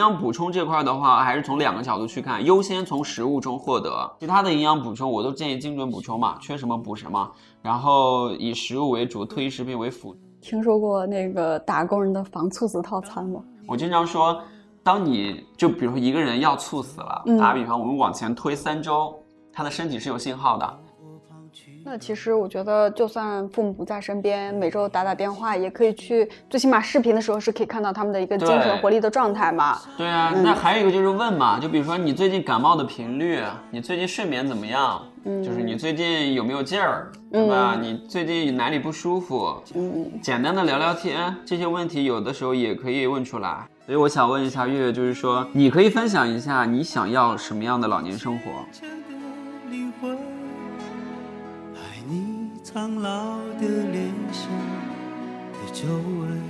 [0.00, 7.30] 养补充这块的话，还是从两个角度去看，优先从食物中获得，其他的营养补充我都建议精准补充嘛，缺什么补什么，
[7.62, 10.16] 然后以食物为主，特异食品为辅。
[10.40, 13.40] 听说过那个打工人的防猝死套餐吗？
[13.68, 14.42] 我经常说，
[14.82, 19.14] 当你就比如说一个人要猝死了，打比方我们往前推三周，
[19.52, 20.78] 他的身体是有信号的。
[21.82, 29.78] 那其实我觉得，就算父母不在身边，每周打打电话，也可以去，最起码视频的时候是可以看到他们的一个精神活力的状态嘛。
[29.96, 35.02] 对啊，那还有一个就是问嘛，就比如说你最近感冒的频率，你最近睡眠怎么样？
[35.24, 37.76] 嗯，就是你最近有没有劲儿，对吧？
[37.80, 39.60] 你最近哪里不舒服？
[39.74, 43.66] 嗯，简单的聊聊天，这些问题有的时候也可以问出来。
[43.86, 48.50] 所以我想问一下月月，就是说你可以分享一下你想要什么样的老年生活？
[52.72, 54.48] 苍老的脸上
[55.52, 56.40] 的皱纹。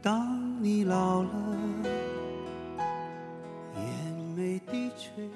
[0.00, 1.28] 当你老了，
[3.74, 5.28] 眼眉低垂。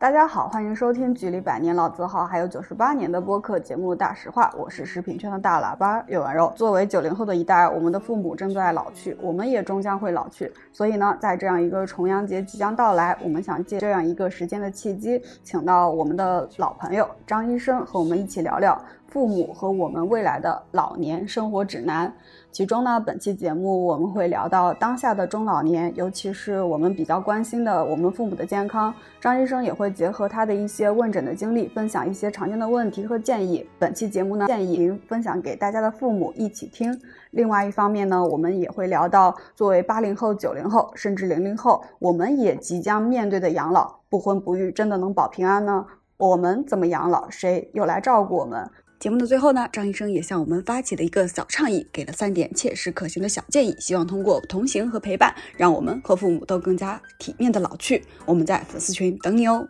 [0.00, 6.52] 大家好，欢迎收听距离百年老字号还有九十八年的播客节目《大实话》，我是食品圈的大喇叭岳婉柔。
[6.54, 10.52] 作为九零后的一代，我们的父母正在老去，我们也终将会老去。
[10.72, 18.80] 所以呢，在这样一个重阳节即将到来，我们想借这样一个时间的契机，请到我们的老朋友张医生和我们一起聊聊。
[19.08, 22.12] 父母和我们未来的老年生活指南，
[22.58, 28.92] 其中呢，本期节目我们会聊到当下的中老年，尤其是我们比较关心的我们父母的健康。
[29.20, 33.64] 张医生也会结合他的一些问诊的经历，分享一些常见的问题和建议。
[33.78, 37.00] 本期节目呢，建议您分享给大家的父母一起听。
[37.30, 45.86] 另外一方面呢，我们也会聊到作为八零后、九零后，甚至零零后，我们也即将面对的养老，不婚不育，真的能保平安呢？
[46.16, 47.30] 我们怎么养老？
[47.30, 48.68] 谁又来照顾我们？
[48.98, 58.04] 节目的最后呢，张医生也向我们发起了一个小倡议，给了三点切实可行的小建议，希望通过同行和陪伴，让我们和父母都更加体面的老去。
[58.26, 59.68] 我们在粉丝群等你哦。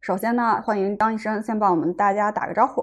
[0.00, 2.82] 首先呢，欢迎张医生先帮我们大家打个招呼。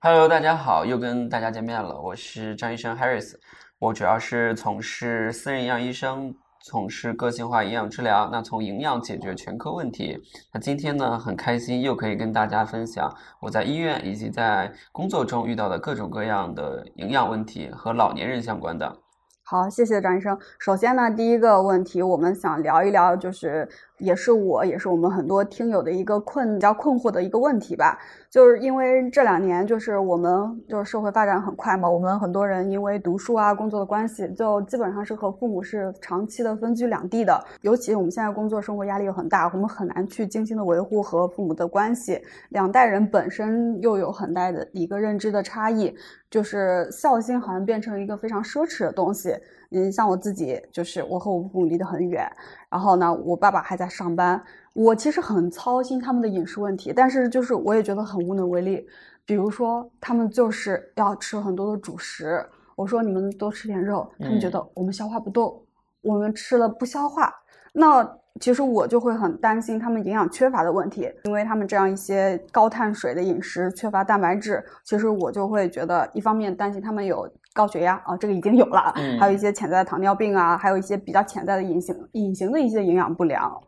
[0.00, 3.32] Hello，大家好，又跟大家见面了，我是张医生 Harris，
[3.78, 6.34] 我主要是从事私人营养医生。
[6.62, 10.22] 从事个性化营养治疗，那从营养解决全科问题。
[10.52, 18.94] 那今天呢，很开心又可以跟大家分享我在医院以及在工作中遇到的各种各样的营养问题和老年人相关的。
[19.42, 20.38] 好，谢谢张医生。
[20.60, 23.68] 首先呢，第一个问题，我们想聊一聊，就是
[24.00, 27.98] 也是我也是我们很多听友的一个困比较困惑的一个问题吧。
[28.30, 37.44] 就是因为这两年，就是我们就是社会发展很快嘛，我们很多人因为读书啊、工作的关系，就基本上是和父母是长期的分居两地的。
[37.62, 42.20] 尤其我们现在工作生活压力又很大，我们很难去精心的维护和父母的关系。
[42.50, 45.92] 两代人本身又有很大的一个认知的差异，
[46.30, 49.34] 就是孝心好像变成一个非常奢侈的东西。
[49.70, 52.30] 嗯，像我自己，就是我和我父母离得很远，
[52.68, 54.42] 然后呢，我爸爸还在上班。
[54.72, 58.86] 我其实很操心他们的饮食问题，但是就是我也觉得很无能为力。
[59.24, 62.44] 比如说，他们就是要吃很多的主食，
[62.74, 65.62] 我说你们多吃点肉，他们觉得我们消化不动，
[66.02, 67.32] 我们吃了不消化。
[67.72, 68.04] 那
[68.40, 83.60] 其实我就会很担心他们营养缺乏的问题，因为他们这样一些高碳水的饮食，缺乏蛋白质，其实我就会觉得一方面担心他们有高血压啊，这个已经有了，还有一些潜在的糖尿病啊，还有一些比较潜在的隐形隐形的一些营养不良。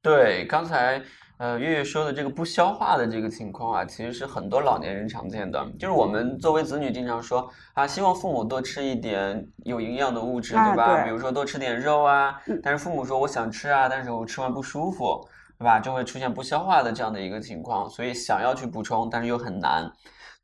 [0.00, 1.02] 对，刚才
[1.38, 5.66] 呃月月说的这个不消化的这个情况啊，其实是很多老年人常见的。
[5.78, 11.02] 就是我们作为子女，经常说啊，希望父母多吃一点有营养的物质，对吧？
[11.04, 12.38] 比如说多吃点肉啊。
[12.62, 15.26] 但是父母说我想吃啊，但是我吃完不舒服，
[15.58, 15.80] 对吧？
[15.80, 17.88] 就会出现不消化的这样的一个情况。
[17.88, 19.90] 所以想要去补充，但是又很难。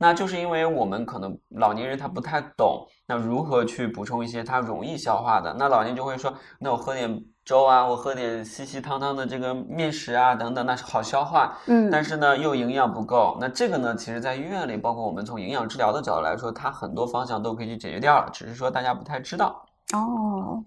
[0.01, 5.55] 那就是因为我们可能老年人他不太懂，那如何去补充一些他容易消化的？
[5.59, 7.23] 那老年就会说，那我喝点。
[7.43, 11.59] 粥啊，我喝点稀稀汤汤的这个面食啊，等等，那是好消化。
[11.67, 13.37] 嗯，但是呢，又营养不够。
[13.41, 19.65] 那这个呢，其实在医院里，包括我们从营养治疗的角度来说，它很多方向都可以去解决掉了，只是说大家不太知道。
[19.95, 20.63] 哦，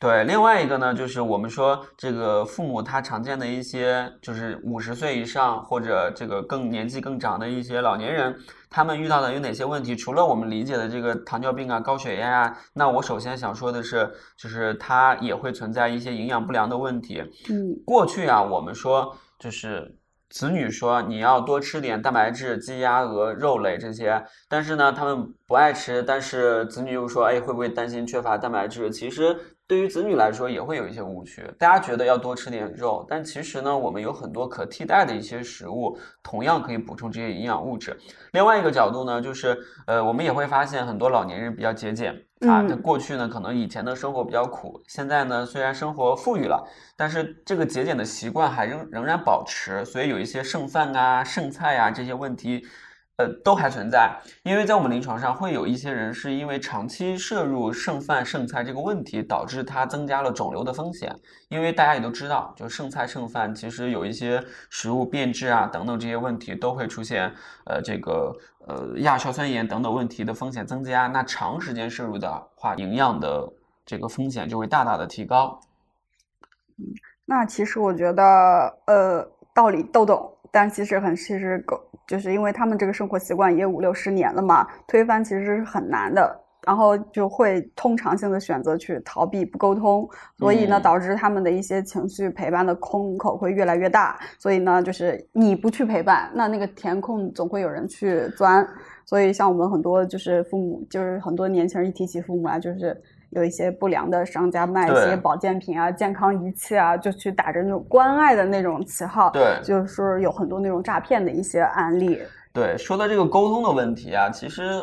[0.00, 8.32] 对，另外一个呢，就是我们说这个父母他常见的一些，就是五十岁以上或者这个更年纪更长的一些老年人，
[8.70, 9.96] 他们遇到的有哪些问题？
[9.96, 17.20] 除了我们理解的这个糖尿病啊、高血压啊，那我首先想说的是，就是它也会存在一些营养不良的问题。
[17.50, 19.96] 嗯，过去啊，我们说就是
[20.30, 28.90] 子女说你要多吃点蛋白质、鸡鸭鹅肉类这些，但是呢，他们不爱吃，但是子女又说，哎，会不会担心缺乏蛋白质？
[28.90, 29.36] 其实。
[29.68, 37.94] 对于子女来说也会有一些误区，大家觉得要多吃点肉，但其实呢，我们有很多可替代的一些食物，同样可以补充这些营养物质。
[38.32, 46.66] 另外一个角度呢，就是呃，我们也会发现很多老年人比较节俭啊，他过去呢可能以前的生活比较苦，现在呢虽然生活富裕了，
[46.96, 52.64] 但是这个节俭的习惯还仍仍然保持，所以有一些剩饭啊、剩菜啊这些问题。
[53.18, 61.12] 呃，都还存在，因为在我们临床上会有一些人是因为长期摄入剩饭剩菜这个问题，导致他增加了肿瘤的风险。
[61.48, 67.28] 因为大家也都知道，就剩菜剩饭，其实有一些食物变质啊等等这些问题都会出现，
[67.66, 68.32] 呃，这个
[68.68, 71.08] 呃亚硝酸盐等等问题的风险增加。
[71.08, 73.52] 那长时间摄入的话，营养的
[73.84, 75.58] 这个风险就会大大的提高。
[77.24, 80.36] 那其实我觉得，呃，道理都懂。
[80.50, 90.08] 但其实很，其实狗就是因为他们这个生活习惯也五六十年了嘛，推翻其实是很难的，然后就会通常性的选择去逃避不沟通，
[90.38, 98.66] 所以呢，导致他们的一些情绪陪伴的空口会越来越大，所以呢，就是你不去陪伴，那那个填空总会有人去钻，
[99.04, 103.00] 所以像我们很多就是父母，就是很多年轻人一提起父母啊，就是。
[103.30, 112.20] 有一些不良的商家卖一些保健品啊、健康仪器啊，就去打着那种关爱的那种旗号，对，就是有很多那种诈骗的一些案例。
[112.52, 114.82] 对，说到这个沟通的问题啊，其实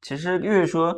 [0.00, 0.96] 其实越说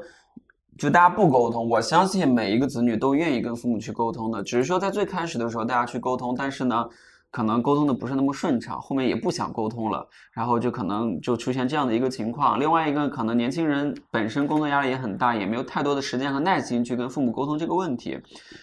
[0.78, 6.88] 就大家不沟通，我相信每一个子女都愿意跟父母去沟通的，只是说在最开始的时候大家去沟通，但是呢。
[7.34, 12.60] 可能沟通的不是那么顺畅，后面也不想沟通了，然后就可能就出现这样的一个情况。
[12.60, 18.16] 另外一个可能年轻人本身工作压力也很大，也没有太多的时间和耐心去跟父母沟通这个问题。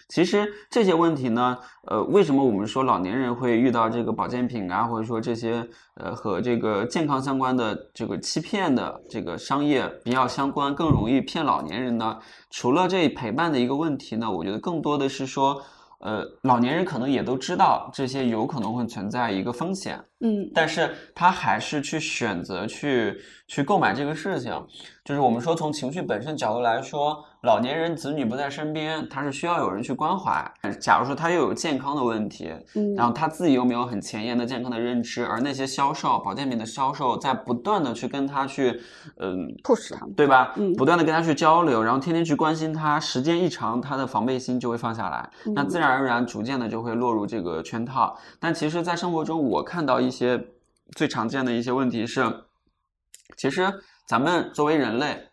[0.08, 12.18] 其实这些问题呢，呃，为什么我们说老年人会遇到这个保健品啊，或者说这些呃和这个健康相关的这个欺骗的这个商业比较相关，更容易骗老年人呢？
[12.50, 15.62] 除了这陪伴的一个问题呢，我觉得更多的是说。
[16.02, 24.54] 呃，老年人可能也都知道这些有可能会存在一个风险，嗯，但是他还是去选择去去购买这个事情，
[25.04, 27.26] 就是我们说从情绪本身角度来说。
[27.42, 30.48] 老年人子女不在身边，他是需要有人去关怀。
[30.80, 38.80] 假如说他又有健康的问题，嗯，然后他自己又没有很前沿的健康的认知，而那些销售保健品的销售在不断的去跟他去，
[39.18, 40.54] 嗯，push 他，对吧？
[40.58, 48.16] 嗯，不断的跟他去交流，然后天天去关心他，时间一长，他的防备心就会放下来，那自然而然逐渐的就会落入这个圈套。
[48.40, 50.40] 但其实，在生活中，我看到一些
[50.96, 52.22] 最常见的一些问题是，
[53.38, 53.68] 其实
[54.06, 55.28] 咱们作为人类。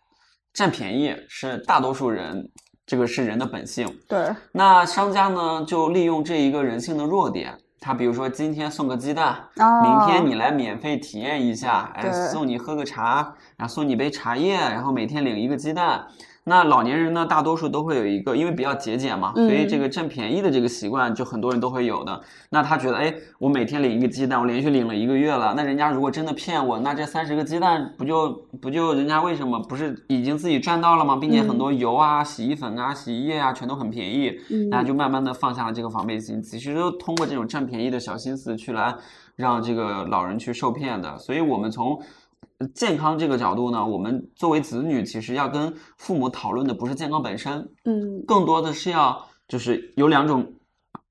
[0.54, 2.50] 占便宜是大多数人，
[2.84, 3.86] 这个是人的本性。
[4.08, 16.08] 对，那商家呢，就利用这一个人性的弱点，他比如说今天送个鸡蛋，明天你来免费体验一下，哎，送你喝个茶，然后送你杯茶叶，然后每天领一个鸡蛋。
[16.48, 22.20] 那老年人呢，大多数都会有一个，因为比较节俭嘛，所以这个占便宜的这个习惯，就很多人都会有的。
[22.50, 28.30] 那他觉得，哎，我每天领一个鸡蛋，我连续领了一个月了，那人家如果真的骗我，那这三十个鸡蛋不就
[28.60, 31.16] 不就人家为什么不是已经自己赚到了吗？
[31.20, 34.32] 并且很多油啊、洗衣粉啊、洗衣液啊，全都很便宜，
[34.70, 38.94] 那就慢慢的放下了这个防备心，其实都通过这种占便宜的小心思去来
[39.36, 41.18] 让这个老人去受骗的。
[41.18, 42.00] 所以我们从。
[42.74, 50.54] 健康这个角度呢，我们作为子女，其实要跟父母讨论的不是健康本身，嗯，更多的是要就是有两种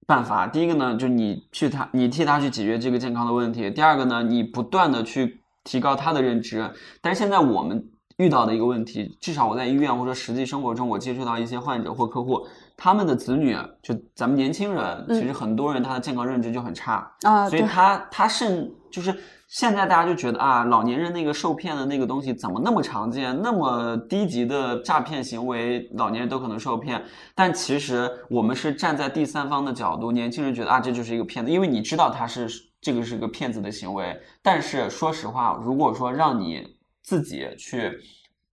[0.05, 0.45] 办法。
[0.45, 6.69] 第一个呢，就你去他，你替他去解决这个健康的问题；第二个呢，你不断的去提高他的认知。
[7.01, 7.81] 但是现在我们
[8.17, 19.17] 遇到的一个问题，至少我在医院或者实际生活中，我接触到一些患者或客户，他们的子女，就咱们年轻人，其实很多人他的健康认知就很差啊，所以他他甚就是。
[19.47, 27.01] 现在大家就觉得啊，老年人那个受骗的那个东西怎么那么常见，那么低级的诈骗行为，老年人都可能受骗。
[27.33, 32.47] 但其实我们是站在第三方的角度，年轻人觉得啊，这就是一个骗子，因为你知道他是
[32.81, 34.19] 这个是个骗子的行为。
[34.41, 37.97] 但是说实话，如果说让你自己去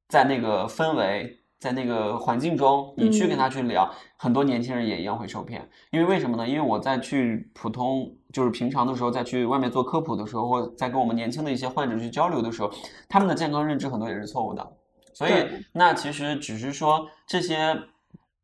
[0.08, 1.40] 在那个氛围。
[1.60, 5.66] 在那个环境中，你去跟他去聊，很多年轻人也一样会受骗。
[5.92, 6.46] 因为为什么呢？
[6.46, 12.70] 因为我在去普通，就是平常的时候，在去外面做科普的时候，或在跟我们年轻的一些患者去交流的时候，
[13.08, 14.72] 他们的健康认知很多也是错误的。
[15.12, 15.32] 所以，
[15.72, 17.80] 那其实只是说这些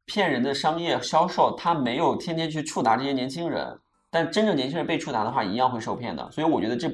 [0.07, 3.77] 骗人的商业销售，他没有天天去触达这些年轻人，
[4.13, 6.31] 但真正年轻人被触达的话，一样会受骗的。
[6.31, 6.89] 所以我觉得这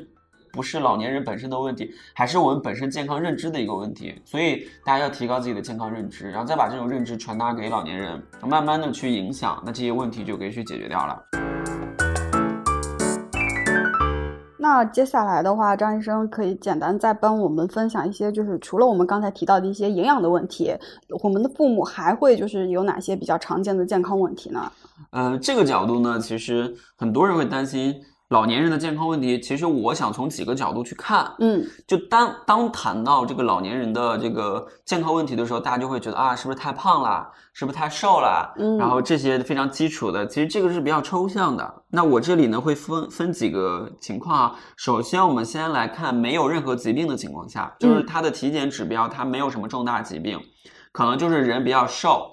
[0.50, 4.18] 不是老年人本身的问题，还是我们本身健康认知的一个问题。
[4.24, 11.22] 所以大家要提高自己的健康认知，然后再把这种认知传达给老年人，慢慢的去影响，那这些问题就可以去解决掉了。
[14.66, 20.75] 那接下来的话，张医生可以简单再帮我们分享一些，就是除了我们刚才提到的一些营养的问题，
[21.23, 24.73] 我们的父母还会就是有哪些比较常见的健康问题呢？
[25.11, 27.94] 呃，这个角度呢，其实很多人会担心
[28.28, 29.38] 老年人的健康问题。
[29.38, 38.52] 其实我想从几个角度去看，嗯，就当当谈到这个老年人的这个健康问题的时候，大家就会觉得啊，是不是太胖了，是不是太瘦了？
[38.59, 41.83] 嗯然后这些非常基础的，其实这个是比较抽象的。
[41.90, 44.56] 那我这里呢会分分几个情况啊。
[44.76, 50.40] 首先，我们先来看没有任何疾病的情况下，就是他的体检指标他没有什么重大疾病，
[50.92, 52.33] 可能就是人比较瘦。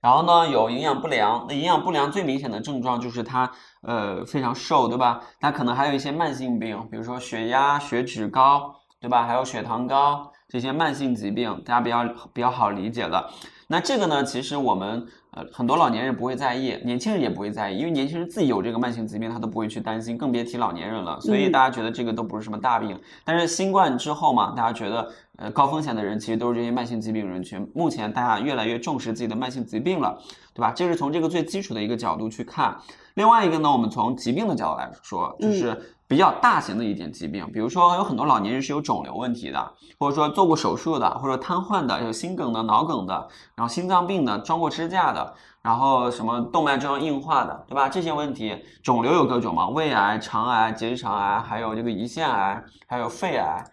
[0.00, 3.50] 然后呢，有营养不良，那营养不良最明显的症状就是他
[3.84, 5.20] 呃非常瘦，对吧？
[5.40, 9.26] 那可能还有一些慢性病，比如说血压、血脂高，对吧？
[9.26, 13.30] 还有血糖高这些慢性疾病，大家比较比较好理解的。
[13.66, 21.20] 那这个呢，其实我们呃很多老年人不会在意，年轻人也不会在意，因为年轻人自己有这个慢性疾病，他都不会去担心，更别提老年人了。
[21.20, 22.98] 所以嗯大家觉得这个都不是什么大病。
[23.24, 27.68] 但是新冠之后嘛，大家觉得呃高风险的人其实都是这些慢性疾病人群。
[27.74, 30.16] 目前大家越来越重视自己的慢性疾病了，
[30.54, 30.70] 对吧？
[30.70, 32.76] 这是从这个最基础的一个角度去看。
[33.14, 47.88] 另外一个呢，我们从疾病的角度来说，就是比较大型的一点疾病，比如说有很多老年人是有肿瘤问题的，或者说做过手术的，或者瘫痪的，有心梗的、脑梗的，然后心脏病的、装过支架的，然后什么动脉粥样硬化的，对吧？
[47.88, 53.64] 这些问题，肿瘤有各种嘛，胃癌、肠癌、结直肠癌，还有这个胰腺癌，还有肺癌。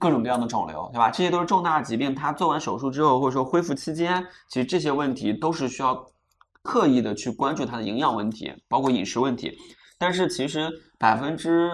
[0.00, 1.10] 各种各样的肿瘤，对吧？
[1.10, 2.14] 这些都是重大疾病。
[2.14, 6.02] 他做完手术之后，或者说恢复期间，其实这些问题都是需要
[6.62, 9.52] 刻意的去关注他的营养问题，包括饮食问题。
[9.98, 10.72] 但是其实
[11.04, 11.70] 百分之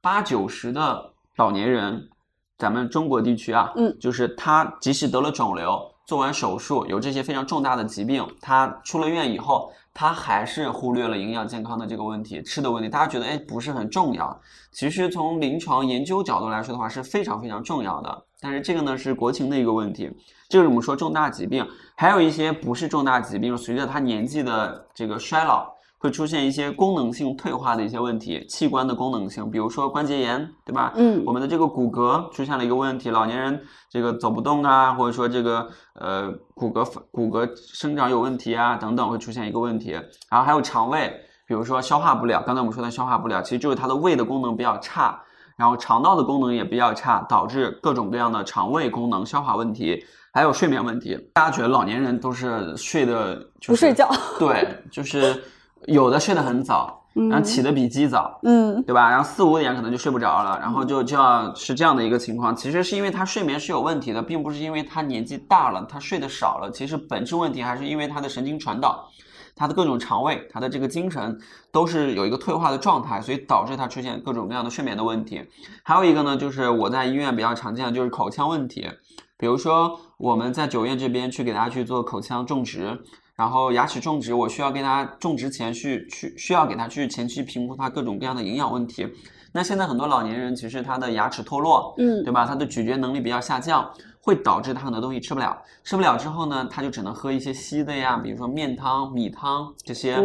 [0.00, 2.08] 八九十的老年人，
[2.56, 14.40] 咱们中国地区啊，嗯，就是他即使得了肿瘤，做完手术，有这些非常重大的疾病，他出了院以后，他还是忽略了营养健康的这个问题，吃的问题，大家觉得哎不是很重要。
[14.70, 18.24] 其实从临床研究角度来说的话，是非常非常重要的。
[18.40, 20.08] 但是这个呢是国情的一个问题，
[20.48, 25.68] 这个我们说重大疾病，还有一些不是重大疾病，随着他年纪的这个衰老。
[26.00, 30.94] 会出现一些功能性退化的一些问题，器官的功能性，比如说关节炎，对吧？
[30.96, 39.90] 嗯我们的这个骨骼出现了一个问题，老年人这个走不动啊，或者说这个呃骨骼骨骼生长有问题啊，等等会出现一个问题。
[40.30, 41.12] 然后还有肠胃，
[41.46, 45.20] 比如说消化不了，刚才我们说的消化不了，其实就是它的胃的功能比较差，
[45.58, 50.02] 然后肠道的功能也比较差，导致各种各样的肠胃功能、消化问题，
[50.32, 51.14] 还有睡眠问题。
[51.34, 55.42] 大家觉得老年人都是睡的、就是、不睡觉，对，就是
[55.86, 58.38] 有的睡得很早，然后起得比鸡早。
[58.42, 59.10] 嗯对吧？
[59.10, 62.54] 然后四五点可能就睡不着了，然后就就要是这样的一个情况。
[62.54, 66.70] 其实是因为他睡眠是有问题的，并不是因为他年纪大了，他睡得少了。
[66.70, 69.08] 其实本质问题还是因为他的神经传导，
[69.54, 71.38] 他的各种肠胃，他的这个精神
[71.70, 75.42] 都是有一个退化的状态，所以导致他出现各种各样的睡眠的问题。
[75.82, 78.88] 还有一个呢，就是我在医院比较常见的就是口腔问题，
[79.36, 82.98] 比如说我们在九院这边去给大家去做口腔种植。
[83.40, 89.08] 然后牙齿种植，我需要给他种植前去去需要给他去前期评估他各种各样的营养问题。
[89.50, 92.44] 那现在很多老年人其实他的牙齿脱落，嗯对吧？
[92.44, 95.56] 他的咀嚼能力比较下降，会导致他很多东西吃不了。
[95.82, 100.18] 吃不了之后呢，他就只能喝一些稀的呀，比如说面汤、米汤这些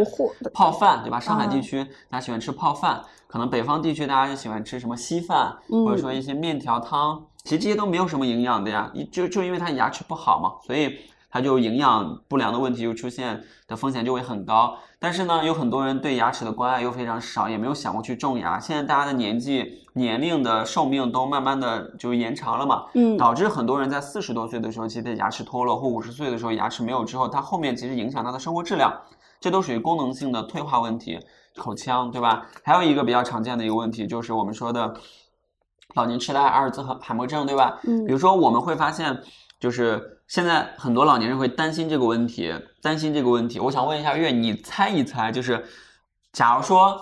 [0.54, 1.18] 泡饭，对吧？
[1.18, 7.26] 上海地啊区大家喜欢吃泡饭，可能北方地区大家就喜欢吃什么稀饭，或者说一些面条汤。
[7.46, 11.00] 其实这些都没有什么营养的呀，一就就因为他牙齿不好嘛，所以。
[11.36, 18.58] 它就营养不良的问题就出现的风险就会很高，但是呢，有很多人对牙齿的关爱又非常少，也没有想过去种牙。
[18.58, 28.94] 现在大家的年纪、年龄的寿命都慢慢的就延长了嘛，嗯导致很多人在四十多岁的时候，其实牙齿脱落，或五十岁的时候牙齿没有之后，它后面其实影响他的生活质量，
[29.42, 31.20] 这都属于功能性的退化问题，
[31.58, 32.46] 口腔对吧？
[32.64, 34.94] 还有一个比较常见的一个问题就是我们说的
[35.96, 37.78] 老年痴呆、阿尔兹海默症，对吧？
[37.84, 39.22] 嗯比如说我们会发现。
[39.58, 43.60] 就是现在很多老年人会担心这个问题，担心这个问题。
[43.60, 45.64] 我想问一下月，你猜一猜，就是
[46.32, 46.98] 假如说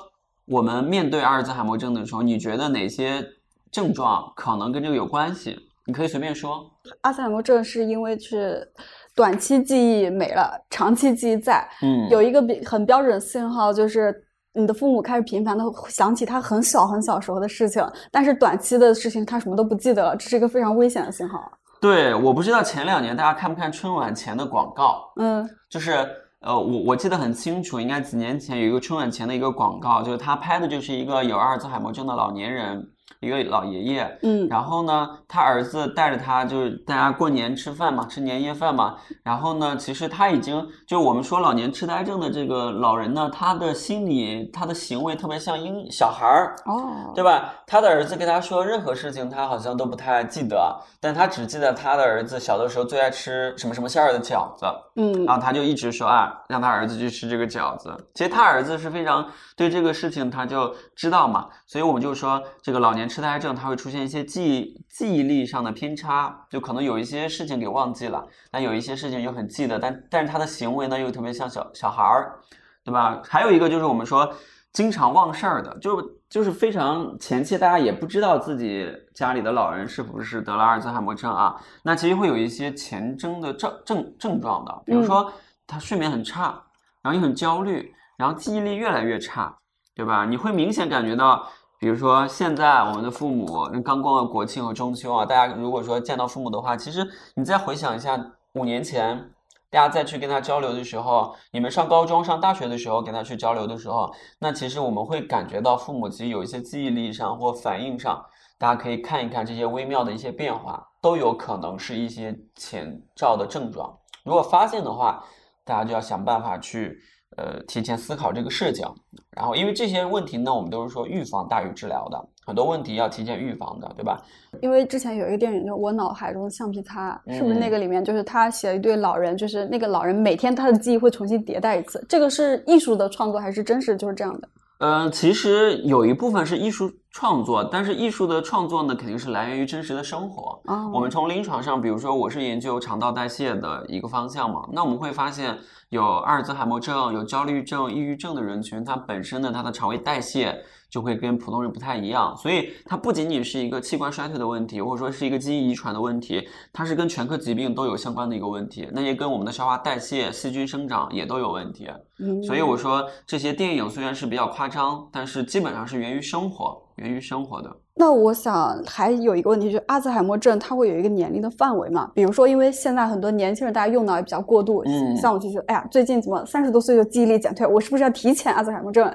[0.45, 3.25] 我们面对阿尔兹海默症的时候，你觉得哪些
[3.71, 5.57] 症状可能跟这个有关系？
[5.85, 6.69] 你可以随便说。
[7.01, 8.67] 阿尔兹海默症是因为是
[9.15, 11.67] 短期记忆没了，长期记忆在。
[11.81, 14.13] 嗯，有一个比很标准的信号就是。
[14.55, 21.51] 你的父母开始频繁的想起他很小很小时候的事情，但是短期的事情他什么都不记得了，这是一个非常危险的信号。
[21.83, 25.91] 对，我不知道前两年大家看不看春晚前的广告，嗯就是
[26.39, 32.87] 呃，我我记得很清楚，应该几年前有一个春晚前的一个广告，就是他拍的就是一个有阿尔兹海默症的老年人。
[33.23, 38.95] 一个老爷爷，嗯，然后呢，他儿子带着他，就是大家过年吃饭嘛，吃年夜饭嘛。
[39.23, 47.53] 然后呢，其实他已经就我们说老年痴呆症的这个老人呢，他的心理、他的行为特别像婴小孩儿，哦，对吧？
[47.65, 54.65] 他的儿子跟他说任何事情，他好像都不太记得，但他只记得他的儿子小的时候最爱吃什么什么馅儿的饺子，
[54.95, 57.95] 嗯，然后他就一直说啊，让他儿子去吃这个饺子。
[58.13, 59.25] 其实他儿子是非常
[59.55, 72.39] 对这个事情他就知道嘛，所以我们就说这个老年痴呆症它会出现一些记忆记忆力上的偏差，就可能有一些事情给忘记了，但有一些事情又很记得，但但是他的行为呢又特别像小小孩儿，
[72.83, 73.21] 对吧？
[73.23, 74.33] 还有一个就是我们说
[74.71, 85.31] 经常忘事儿的，就就是非常前期大家也不知道自己家里的老人是不是得了阿尔兹海默症啊，那其实会有一些前征的症症症状的，比如说
[85.67, 86.59] 他睡眠很差，
[87.03, 89.55] 然后又很焦虑，然后记忆力越来越差，
[89.93, 90.25] 对吧？
[90.25, 91.47] 你会明显感觉到。
[91.83, 98.17] 比如说，现在我们的父母刚过了国庆和中秋啊，大家如果说见到父母的话，其实你再回想一下
[98.53, 99.31] 五年前，
[99.69, 104.09] 大家再去跟他交流的时候，你们上高中、上大学的时候跟他去交流的时候，
[104.39, 108.25] 那其实我们会感觉到父母其实有一些记忆力上或反应上，
[108.57, 113.93] 大家可以看一看这些微妙的一些变化，都有可能是一些前兆的症状。
[114.23, 115.21] 如果发现的话，
[115.65, 117.01] 大家就要想办法去。
[117.37, 118.85] 呃，提前思考这个事情，
[119.31, 124.21] 然后因为这些问题呢，我们都是说预防大于治疗的，很多问题要提前预防的，对吧？
[124.61, 134.47] 因为之前有一个电影叫《我脑海中的橡皮擦》，是不是那个里面就是他写了一对老人，就是那个老人每天他的记忆会重新迭代一次，这个是艺术的创作还是真实就是这样的？
[134.79, 140.59] 嗯，其实有一部分是艺术创作，但是艺术的创作呢，肯定是来源于真实的生活。
[140.65, 145.57] 哦，我们从临床上，比如说我是研究肠道代谢的一个方向嘛，那我们会发现
[145.89, 150.63] 有阿尔兹海默症、有焦虑症、抑郁症的人群，它本身呢，它的肠胃代谢。
[150.93, 161.89] 就会跟普通人不太一样，所以它不仅仅是一个器官衰退的问题，或者说是一个基因遗传的问题，它是跟全科疾病都有相关的一个问题，那也跟我们的消化代谢、细菌生长也都有问题。
[162.19, 167.75] 嗯，所以我说这些电影虽然是比较夸张，但是基本上是源于生活，源于生活的。
[167.95, 172.11] 那我想还有一个问题，就是阿兹海默症它会有一个年龄的范围嘛？
[172.13, 179.11] 比如说，因为现在很多年轻人大家用脑也比较过度，嗯，像我就觉得，哎呀，最近怎么三十多岁就记忆力减退，我是不是要提前阿兹海默症？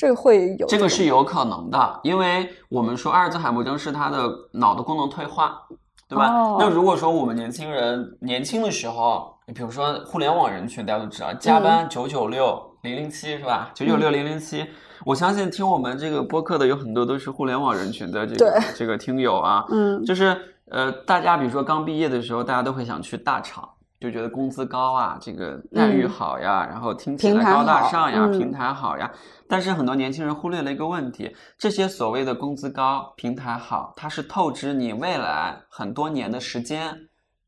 [0.00, 5.60] 这个会有这个是有可能的，因为我们说阿尔兹海默症是他的脑的功能退化，
[6.08, 6.30] 对吧？
[6.58, 13.70] 那如果说我们年轻人年轻的时候，你比如说互联网人群，大家都知道加班九九六零零七是吧？
[13.74, 14.64] 九九六零零七，
[15.04, 20.34] 我相信听我们这个播客的有很多都是互联网人群的这个这个听友啊，嗯，就是
[20.70, 23.68] 呃，大家比如说刚毕业的时候，大家都会想去大厂。
[24.00, 29.10] 就觉得工资高啊，这个待遇好呀，然后听起来高大上呀，平台好呀。
[29.46, 36.96] 但是很多年轻人忽略了一个问题，这些所谓的工资高、平台好，它是透支你未来很多年的时间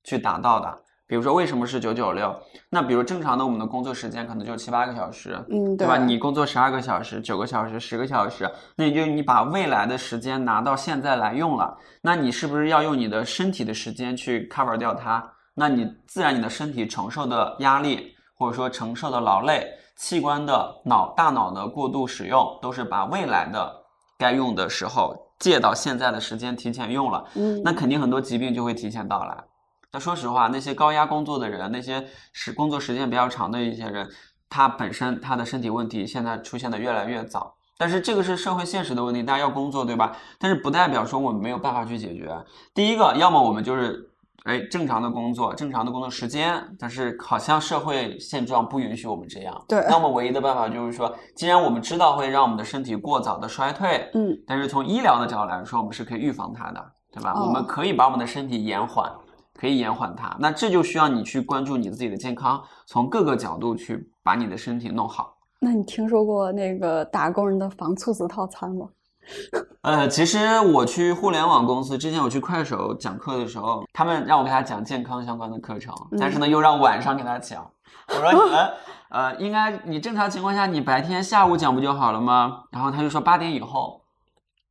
[0.05, 0.79] 去达到的。
[1.07, 2.35] 比如说，为什么是九九六？
[2.71, 5.97] 那比如正常的我们的工作时间可能就七八个小时，嗯，对吧？
[5.97, 15.23] 你工作十二个小时、九个小时、十个小时，那也就你把未来的时间拿到现在来用了，那你是不是要用你的身体的时间去 cover 掉它？
[15.55, 23.71] 那你自然你的身体承受的压力，或者说承受的劳累，器官的脑大脑的过度使用，都是把未来的
[24.19, 27.23] 该用的时候借到现在的时间提前用了。
[27.35, 29.45] 嗯，那肯定很多疾病就会提前到来。
[29.93, 34.09] 那说实话，那些高压工作的人，那些时工作时间比较长的一些人，
[34.49, 37.55] 他本身他的身体问题现在出现的越来越早。
[37.77, 40.17] 但是这个是社会现实的问题，大家要工作，对吧？
[40.39, 42.35] 但是不代表说我们没有办法去解决。
[42.73, 44.09] 第一个，要么我们就是。
[44.45, 49.65] 哎，正常的工作，正常的工作时间，但是好像社会现状不允许我们这样。
[49.69, 57.33] 对，那么唯一的办法就是说，既然我们知道会让我们的身体过早的衰退，嗯，但是从医疗的角度来说，我们是可以预防它的，对吧？
[57.37, 59.09] 哦、我们可以把我们的身体延缓，
[59.55, 60.37] 可以延缓它。
[60.41, 65.37] 那这就需要你去关注你自己的健康，从各个角度去把你的身体弄好。
[65.61, 68.89] 那你听说过那个打工人的防猝死套餐吗？
[69.83, 77.69] 呃，其实我去互联网公司之前，我去快手讲课的时候，他们让我给他讲健康相关的课程，但是呢，又让晚上给他讲。
[78.09, 78.71] 我说你们，
[79.11, 82.65] 呃，应该你正常情况下，你白天下午讲不就好了吗？
[82.71, 84.01] 然后他就说八点以后。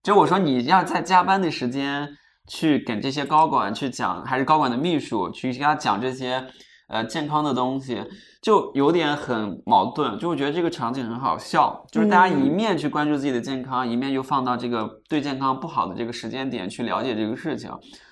[0.03, 2.09] 就我说你要在加班的时间
[2.47, 6.43] 去给这些高管去讲，还是高管的秘书去给他讲这些
[6.91, 8.04] 呃健康的东西。
[8.41, 17.69] 就有点很矛盾，就我觉得这个场景很好笑，就是大家一面去关注自己的健康，一面又放到这个对健康不好的这个时间点去了解这个事情，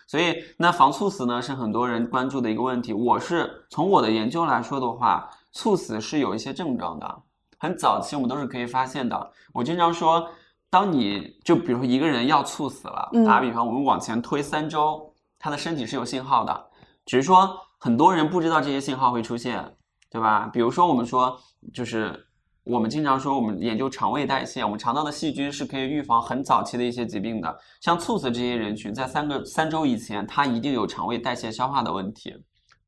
[0.08, 2.94] 所以那防猝死呢是很多人关注的一个问题。
[2.94, 7.24] 我是从我的研究来说的话，猝死是有一些症状的，
[7.58, 9.32] 很早期我们都是可以发现的。
[9.52, 10.30] 我经常说，
[10.70, 16.68] 当你就比如说一个人要猝死了，嗯打个比方，我们往前推三周，他的身体是有信号的，
[17.08, 19.64] 只是说很多人不知道这些信号会出现，
[20.12, 20.48] 对吧？
[20.48, 21.40] 比如说我们说，
[21.74, 22.28] 就是
[22.66, 27.58] 我们经常说，我们研究肠胃代谢，我们肠道的细菌是可以预防很早期的一些疾病的。
[27.80, 32.36] 像猝死这些人群，在三个三周以前，他一定有肠胃代谢消化的问题，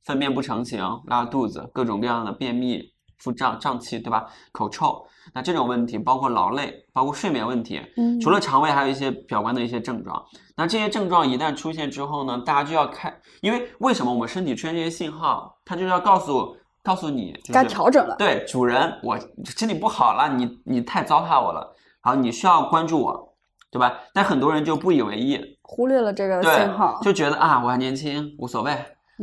[0.04, 2.90] 粪便不成形、拉肚子、各种各样的便秘、
[3.21, 4.25] 腹胀、胀气，对吧？
[4.51, 10.21] 口臭，那这种问题包括劳累，包括睡眠问题，嗯除了肠胃，还有一些表观的一些症状。
[10.57, 18.15] 那这些症状一旦出现之后呢，大家就要看，因为为什么我们身体出现这些信号，它就是要告诉告诉你，就是该调整了。
[18.17, 23.36] 对，主人，我身体不好了，你你太糟蹋我了，好，你需要关注我，
[23.69, 23.99] 对吧？
[24.13, 28.75] 但很多人就不以为意，忽略了这个对信号，，就觉得啊，我还年轻，无所谓，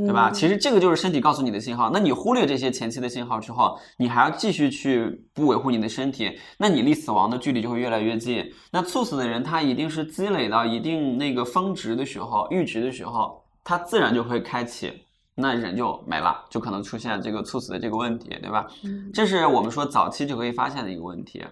[0.04, 0.30] 对吧？
[0.30, 1.90] 嗯其实这个就是身体告诉你的信号。
[1.92, 8.44] 那你忽略这些前期的信号之后，你还要继续去不维护你的身体，那你离死亡的距离就会越来越近。
[8.70, 14.92] 那猝死的人，他一定是积累到一定那个峰值的时候、阈值的时候，他自然就会开启。
[15.40, 18.66] 那人就没了，就可能出现这个猝死的这个问题，对吧？
[18.82, 21.44] 嗯这是我们说早期就可以发现的一个问题，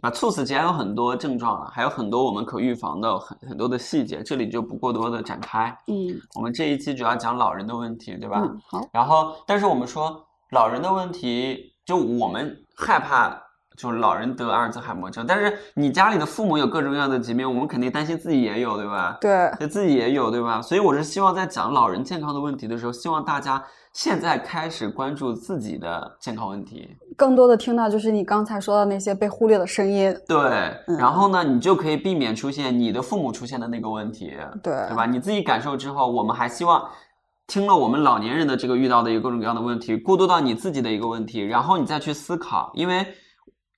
[0.00, 0.10] 对吧？
[0.10, 5.76] 猝死其实还有很多症状了，还有很多我们可预防的很很多的细节，这里就不过多的展开。
[5.86, 8.40] 嗯我们这一期主要讲老人的问题，对吧？
[8.42, 13.42] 嗯好，然后，但是我们说老人的问题，就我们害怕。
[13.78, 19.16] 就是老人得阿尔兹海默症，但是你家里的父母有各种各样的疾病，我们肯定担心自己也有，对吧？
[19.20, 20.60] 对，对自己也有，对吧？
[20.60, 23.64] 所以我是希望在讲老人健康的问题的时候，希望大家
[23.98, 26.88] 现在开始关注自己的健康问题。
[27.16, 30.38] 更多的听到就是你刚才说的那些被忽略的声音，对，
[30.86, 34.30] 嗯然后呢，你就可以避免出现你的父母出现的那个问题，
[34.62, 35.04] 对对吧？
[35.04, 36.88] 你自己感受之后，我们还希望
[37.48, 43.04] 听了我们老年人的这个遇到的一个各种各样的问题，过渡到你自己的一个问题，然后你再去思考，因为。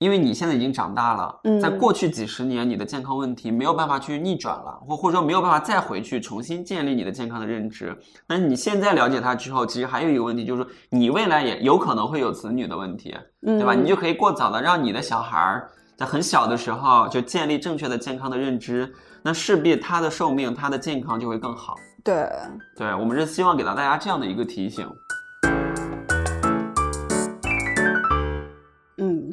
[0.01, 7.95] 因为你现在已经长大了，嗯在过去几十年，你的健康问题没有办法去逆转了，或或者说没有办法再回去重新建立你的健康的认知。
[8.25, 13.75] 但是你现在了解它之后，其实还有一个问题，就是说你未来也有可能会有子女的问题，嗯，对吧？
[13.75, 21.75] 你就可以过早的让你的小孩儿在很小的时候就建立正确的健康的认知，那势必他的寿命、他的健康就会更好。
[22.03, 22.27] 对，
[22.75, 24.89] 对我们是希望给到大家这样的一个提醒。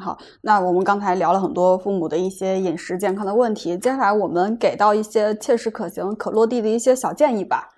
[0.09, 7.69] 嗯，好，那我们刚才聊了很多父母的一些饮食健康的问题，接下来我们给到一些切实可行、可落地的一些小建议吧。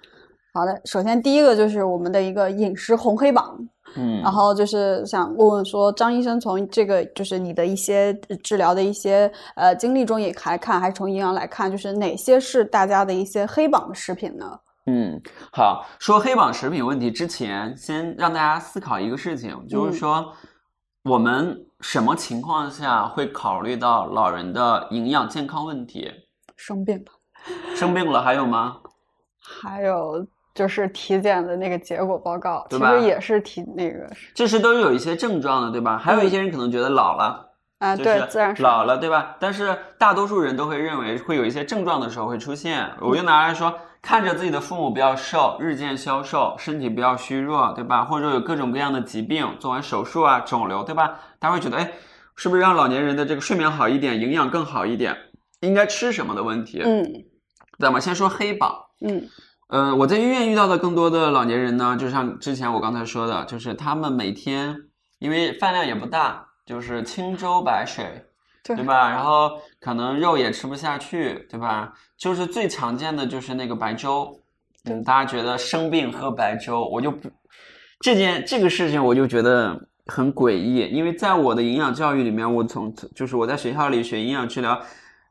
[0.52, 3.56] 好的，首先第一个就是我们的一个饮食红黑榜，
[3.94, 8.12] 嗯，然后就是想问问说，张医生从这个就是你的一些
[8.42, 14.58] 治疗的一些呃经历中也来看，还是从营养来看，就是哪些是大家的一些黑榜的食品呢？
[14.86, 15.20] 嗯，
[15.52, 20.32] 好，说黑榜食品问题之前，先让大家思考一个事情，就是说
[21.04, 26.10] 我们什么情况下会考虑到老人的营养健康问题？
[26.56, 28.78] 生病了，生病了还有吗？
[29.42, 35.96] 还有就是体检的那个结果报告，其实也是体那个这是都有一些症状的，对吧？
[35.96, 37.46] 还有一些人可能觉得老了。
[37.78, 39.34] 啊，对，自然是老了，对吧？
[39.40, 42.90] 但是大多数人都会认为会有一些症状的时候会出现。
[43.00, 48.04] 我就拿来说，看着自己的父母比较瘦，日渐消瘦，身体比较虚弱，对吧？
[48.04, 51.20] 或者说有各种各样的疾病，做完手术啊、肿瘤，对吧？
[51.38, 51.92] 大家会觉得，哎，
[52.36, 55.16] 是不是让老年人的这个睡眠好一点，营养更好一点，
[55.60, 56.80] 应该吃什么的问题？
[56.84, 57.24] 嗯
[57.78, 57.98] 对吗？
[57.98, 58.74] 先说黑榜。
[59.00, 59.28] 嗯
[59.68, 64.76] 呃，我在医院遇到的更多的老年人呢，就像之前我刚才说的，就是他们每天
[65.18, 68.24] 因为饭量也不大，就是清粥白水，
[68.76, 69.10] 对吧？
[69.10, 71.92] 然后可能肉也吃不下去，对吧？
[72.16, 74.38] 就是最常见的就是那个白粥，
[74.84, 77.28] 嗯，大家觉得生病喝白粥，我就不
[78.00, 84.80] 这件这个事情我就觉得很诡异，因为在我的营养教育里面，我从就是我在学校里学营养治疗。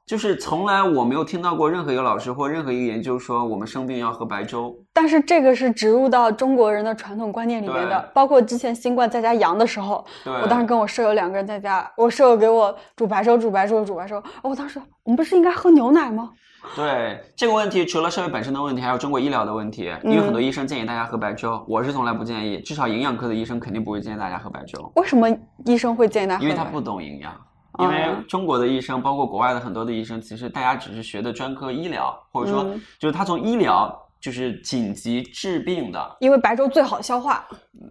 [0.09, 4.75] 就是从来我没有听到过任何一个老师或任何一个研究说我们生病要喝白粥。
[4.91, 16.31] 但是这个是植入到中国人的传统观念里面的，包括之前新冠在家阳的时候，对，我当时跟我舍友两个人在家，我舍友给我煮白粥，煮白粥，煮白粥，我当时我们不是应该喝牛奶吗？
[16.75, 19.93] 对这个问题，除了社会本身的问题，还有中国医疗的问题。
[20.03, 25.29] 因为很多医生建议大家喝白粥，我是从来不建议，至少营养科的医生肯定不会建议大家喝白粥，为什么
[25.65, 26.43] 医生会建议他喝？
[26.43, 27.31] 因为他不懂营养。
[27.79, 37.47] 因为嗯中国的医生，包括国外的很多的医生，其实大家只是学的专科医疗，或者说嗯就是他从医疗就是紧急治病的，因为白粥最好消化。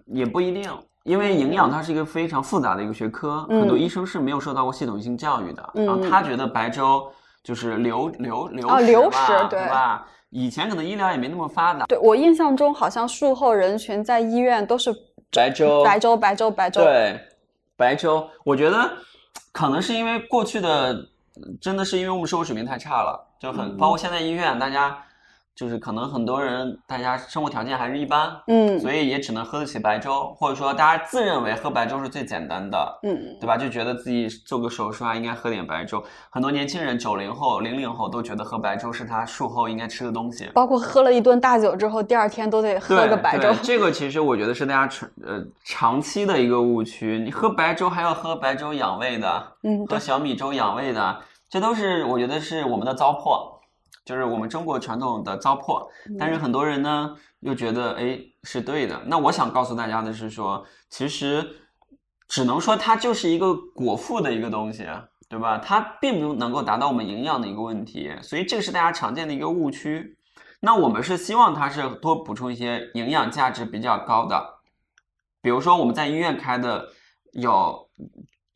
[0.07, 0.71] 也不一定。
[1.05, 5.71] 因为营养它是一个非常复杂的一个学科，嗯很多医生是没有受到过系统性教育的。
[5.75, 7.11] 嗯然后他觉得白粥
[7.43, 10.07] 就是流流流哦食流食对对吧？
[10.29, 14.95] 以前可能医疗也没那么发达，对我印象中，好像术后人群在医院都是
[15.33, 16.83] 白粥，白粥，白粥，白粥。
[16.83, 17.19] 对，
[17.75, 18.91] 白粥，我觉得
[19.59, 21.05] 可能是因为过去的
[21.61, 24.97] 真的是因为我们生活水平太差了，就很包括现在医院大家。
[25.59, 33.57] 就是可能很多人，大家生活条件还是一般，嗯，所以也只能喝得起白粥，或者说大家自认为喝白粥是最简单的，嗯，对吧？
[33.57, 36.01] 就觉得自己做个手术啊，应该喝点白粥。
[36.31, 40.49] 很多年轻人，九零后、零零后都觉得喝白粥是他术后应该吃的东西。
[40.55, 43.53] 包括喝了一顿大酒之后，第二天都得喝个白粥。
[43.61, 47.19] 这个其实我觉得是大家长呃长期的一个误区。
[47.19, 51.19] 你喝白粥还要喝白粥养胃的，嗯，喝小米粥养胃的，
[51.51, 53.58] 这都是我觉得是我们的糟粕。
[54.09, 55.87] 就是我们中国传统的糟粕，
[56.19, 58.99] 但是很多人呢又觉得哎是对的。
[59.05, 61.47] 那我想告诉大家的是说，其实
[62.27, 64.87] 只能说它就是一个果腹的一个东西，
[65.29, 65.59] 对吧？
[65.59, 70.17] 它并不能够达到我们营养的一个问题，所以这个是大家常见的一个误区。
[70.61, 74.55] 那我们是希望它是多补充一些营养价值比较高的，
[75.43, 76.89] 比如说我们在医院开的
[77.33, 77.87] 有。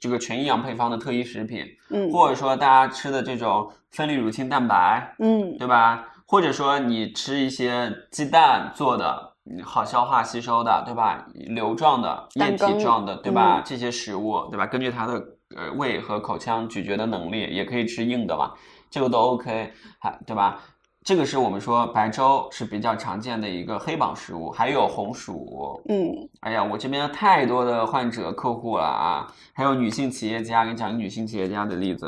[0.03, 6.09] 这个全营养配方的特异食品，嗯，或者说大家吃的这种分离乳清蛋白，嗯，对吧？
[6.27, 11.25] 或者说你吃一些鸡蛋做的好消化吸收的，对吧？
[11.35, 13.63] 流状的、液体状的，对吧？
[13.65, 14.67] 这些食物，对吧？
[14.67, 15.13] 根据它的
[15.57, 18.51] 呃胃和口腔咀嚼的能力，也可以吃硬的嘛，
[18.91, 20.59] 这个都 OK，还对吧？
[21.05, 25.83] 这个是我们说白粥是比较常见的一个黑榜食物，还有红薯。
[25.89, 32.07] 嗯，哎呀，我这边太多的患者客户了啊，还有女性企业家，给你讲一个女性企业家的例子，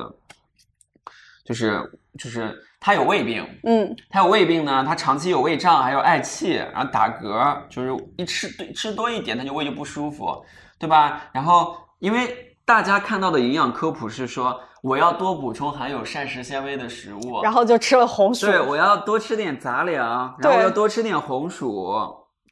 [1.44, 10.44] 就是就是她有胃病，嗯，她有胃病呢，她长期有胃胀，还有嗳气，然后打嗝，就是一吃吃多一点，她就胃就不舒服，
[10.78, 11.28] 对吧？
[11.32, 14.60] 然后因为大家看到的营养科普是说。
[14.84, 18.44] 我要多补充含有膳食纤维的食物，然后就吃了红薯。
[18.44, 21.90] 对，我要多吃点杂粮，然后要多吃点红薯。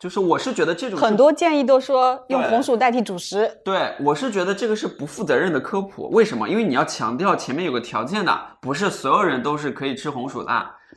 [0.01, 3.61] 就是我是觉得这种很多建议都说用红薯代替主食。
[3.63, 6.09] 对，我是觉得这个是不负责任的科普。
[6.09, 6.49] 为什么？
[6.49, 10.51] 因为你要强调前面有个条件的，不是所有人都是可以吃红薯的。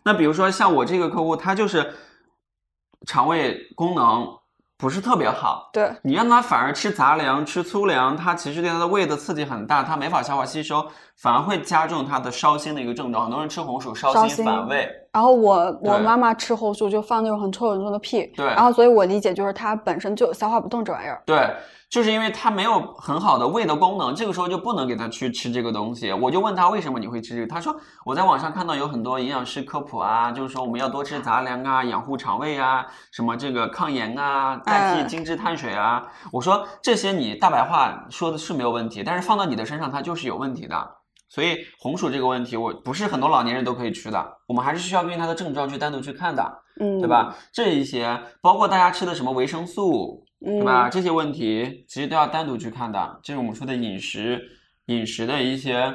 [0.05, 1.93] 那比如说像我这个客户，他就是
[3.05, 4.25] 肠胃功能。
[4.77, 10.85] 不是特别好，对你让他反而吃杂粮、吃粗粮，它其实对他的胃的刺激很大，他没法消化吸收，
[11.15, 13.23] 反而会加重他的烧心的一个症状。
[13.23, 14.87] 很多人吃红薯烧心反胃。
[15.15, 18.23] 然后我我妈妈吃红薯就放那种很臭很臭的屁。
[18.35, 18.45] 对。
[18.47, 21.23] 然后所以我理解就是它本身就消化不动这玩意儿。
[21.25, 21.49] 对。
[21.89, 26.11] 就是因为它没有很好的胃的功能，这个时候就不能给他去吃这个东西。
[26.11, 27.73] 我就问他为什么你会吃这个，他说
[28.03, 36.05] 我在网上看到有很多营养师科普啊，就是说我们要多吃杂粮啊，养护肠胃啊，什么这个抗炎啊，代替精致碳水啊。
[36.33, 40.75] 我说这些你大白话说的是没有问题，但是放到你的身上它就是有问题的。
[41.35, 46.41] 所以红薯这个问题，我不是很多老年人都可以吃的，我们还是需要根据他的症状去单独去看的，
[46.79, 47.35] 嗯，对吧？
[47.51, 50.23] 这一些包括大家吃的什么维生素。
[50.41, 50.89] 对吧？
[50.89, 53.19] 这些问题其实都要单独去看的。
[53.23, 54.39] 这是我们说的饮食，
[54.87, 55.91] 饮食的一些，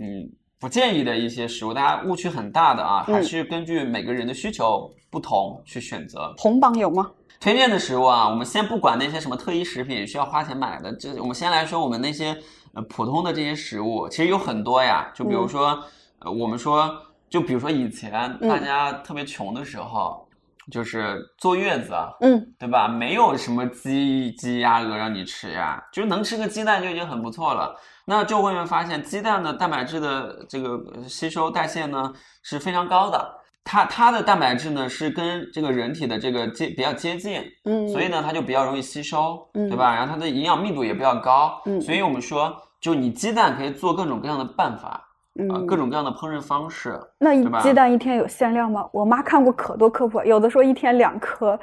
[0.00, 6.32] 嗯，不建议的一些食物，大家误区很大的啊，还是根据每个人的需求不同去选择。
[6.38, 7.10] 红榜有吗？
[7.38, 12.34] 推荐的食物啊，我们先不管那些什么特异食品需要花钱买的，这我们先来说我们那些
[12.74, 15.10] 呃普通的这些食物，其实有很多呀。
[15.14, 15.82] 就比如说，
[16.20, 16.90] 呃，我们说，
[17.28, 20.26] 就比如说以前大家特别穷的时候。
[20.70, 22.86] 就是坐月子，嗯，对吧？
[22.86, 27.74] 没有什么鸡鸡鸭鹅让你吃呀，就是能吃个鸡蛋就已经很不错了。
[28.04, 32.12] 那就会发现鸡蛋的蛋白质的这个吸收代谢呢
[32.44, 39.94] 是非常高的，它它的蛋白质呢是跟这个人体的这个接比较接近，嗯，所以呢它就比较容易吸收，对吧？
[39.94, 45.08] 然后它的营养密度也比较高，嗯，所以我们说，就你鸡蛋可以做各种各样的办法。
[45.40, 47.00] 嗯，各种各样的烹饪方式。
[47.18, 48.86] 那鸡蛋一天有限量吗？
[48.92, 51.58] 我妈看过可多科普，有的说一天两颗，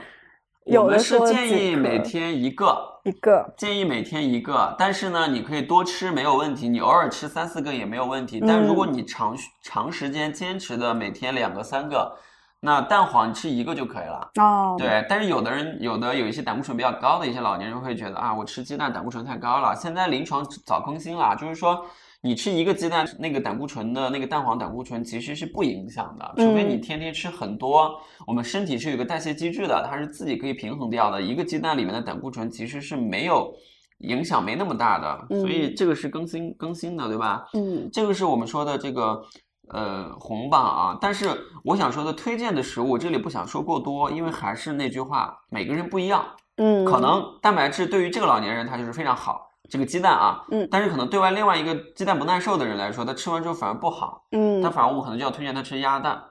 [0.69, 4.75] 有的是建议每天一个，一个建议每天一个。
[4.77, 8.41] 但是呢，你可以多吃没有问题，你偶尔吃三四个也没有问题。
[8.45, 12.15] 但如果你长长时间坚持的每天两个三个，
[12.59, 14.31] 那蛋黄你吃一个就可以了。
[14.39, 15.05] 哦，对。
[15.09, 19.75] 但是有的人有的有一些胆固醇比较高的一些老年人会觉得啊，我吃鸡蛋胆固醇太高了。
[19.75, 21.85] 现在临床早更新了，就是说。
[22.21, 27.97] 你吃一个鸡蛋，那个胆固醇的那个蛋黄胆固醇其实是不影响的，除非你天天吃很多。
[28.27, 31.21] 我们身体是有个代谢机制的，它是自己可以平衡掉的。
[31.21, 33.53] 一个鸡蛋里面的胆固醇其实是没有
[33.99, 37.45] 影响，没那么大的，所以这个是更新更新的，对吧？
[37.53, 39.23] 嗯，这个是我们说的这个
[39.69, 40.97] 呃红榜啊。
[40.99, 41.29] 但是
[41.63, 46.25] 我想说的推荐的食物，这里不想说过多，因为还是那句话，每个人不一样。
[46.57, 49.48] 嗯，可能蛋白质对于这个老年人他就是非常好。
[49.69, 56.21] 这个鸡蛋啊，嗯，但是可能对外另外一个鸡蛋不耐受的人来说，他吃完之后反而不好，嗯，他反而我们可能就要推荐他吃鸭蛋，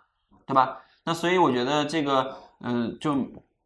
[0.47, 0.79] 对吧？
[1.05, 3.15] 那所以我觉得这个，嗯，就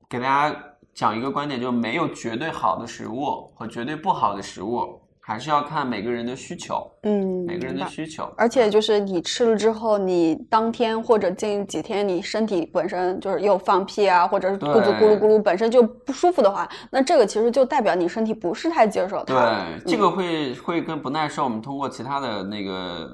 [0.09, 0.57] 给大家
[0.95, 5.02] 讲一个观点，就是没有绝对好的食物和绝对不好的食物，
[5.33, 8.31] 还是要看每个人的需求，嗯，每个人的需求。
[8.37, 19.35] 而且就是你吃了之后，你当天或者近几天你身体本身就是又放屁啊，或者是肚子咕噜咕噜本身就不舒服的话，那这个其实就代表你身体不是太接受它。
[19.35, 23.11] 对，这个会会跟不耐受，我们通过其他的那个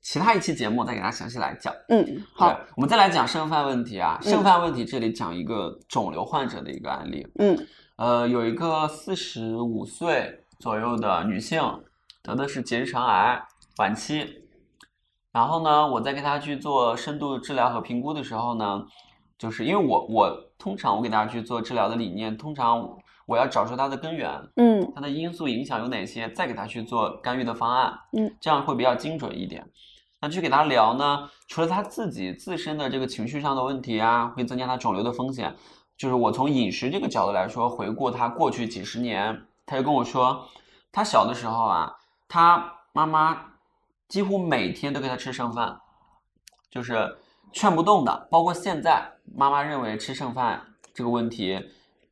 [0.00, 1.74] 其他一期节目再给大家详细来讲。
[1.88, 4.20] 嗯，好，，我们再来讲剩饭问题啊。
[4.22, 7.26] 嗯剩饭问题这里讲一个肿瘤患者的一个案例。
[7.40, 7.58] 嗯
[7.96, 11.62] 呃，有一个四十五岁左右的女性，
[12.22, 13.42] 得的是结直肠癌
[13.78, 14.42] 晚期。
[15.32, 18.84] 然后呢，我在给她去做深度治疗和评估的时候呢，
[19.38, 29.70] 就是因为我我通常我给大家去做治疗的理念，通常我要找出它的根源，嗯它的因素影响有哪些，再给她去做干预的方案，嗯，这样会比较精准一点。
[30.18, 35.54] 那去给他聊呢，除了他自己自身的这个情绪上的问题啊，会增加他肿瘤的风险，
[35.98, 40.46] 就是我从饮食这个角度来说，回顾他过去几十年，他就跟我说，
[40.92, 41.92] 他小的时候啊，
[42.28, 43.36] 他妈妈
[44.08, 45.76] 几乎每天都给他吃剩饭，
[46.70, 47.18] 就是
[47.52, 48.28] 劝不动的。
[48.30, 50.62] 包括现在，妈妈认为吃剩饭
[50.94, 51.60] 这个问题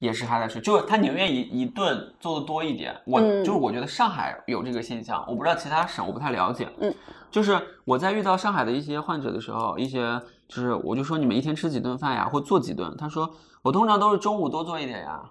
[0.01, 3.01] 也是他在吃，就是他宁愿一一顿做的多一点。
[3.07, 6.69] 我、嗯就是我觉得上海有这个现象，我不知道其他省，我不太了解。
[6.81, 6.93] 嗯，
[7.31, 12.95] 就是我在遇到上海的一些患者的时候，一些就是我就说你们一天吃几顿饭呀，或做几顿？
[12.99, 15.23] 他说我通常都是中午多做一点呀。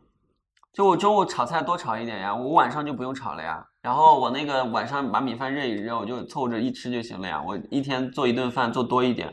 [0.73, 3.63] 就我中午炒菜多炒一点呀，我晚上就不用炒了呀。
[3.81, 7.41] 然后我那个晚上把米饭热一热，我就凑着一吃就行了呀。
[7.45, 9.31] 我一天做一顿饭做多一点，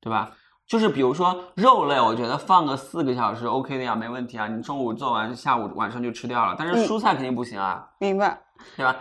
[0.00, 0.30] 对吧？
[0.66, 4.46] 就是比如说肉类，我觉得放个四个小时 OK 的呀，没问题啊。
[4.46, 6.54] 你中午做完，下午晚上就吃掉了。
[6.58, 8.40] 但嗯是蔬菜肯定不行啊，明白。
[8.76, 8.96] 对吧？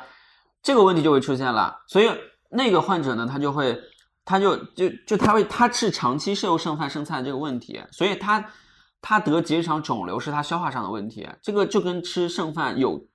[0.64, 1.76] 这个问题就会出现了。
[1.88, 2.10] 所以
[2.50, 3.78] 那个患者呢，他就会，
[4.24, 8.44] 他就就就他会，他是长期摄入剩饭剩菜这个问题，所以他
[9.08, 13.06] 他得结肠肿瘤是他消化上的问题，这个就跟吃剩饭有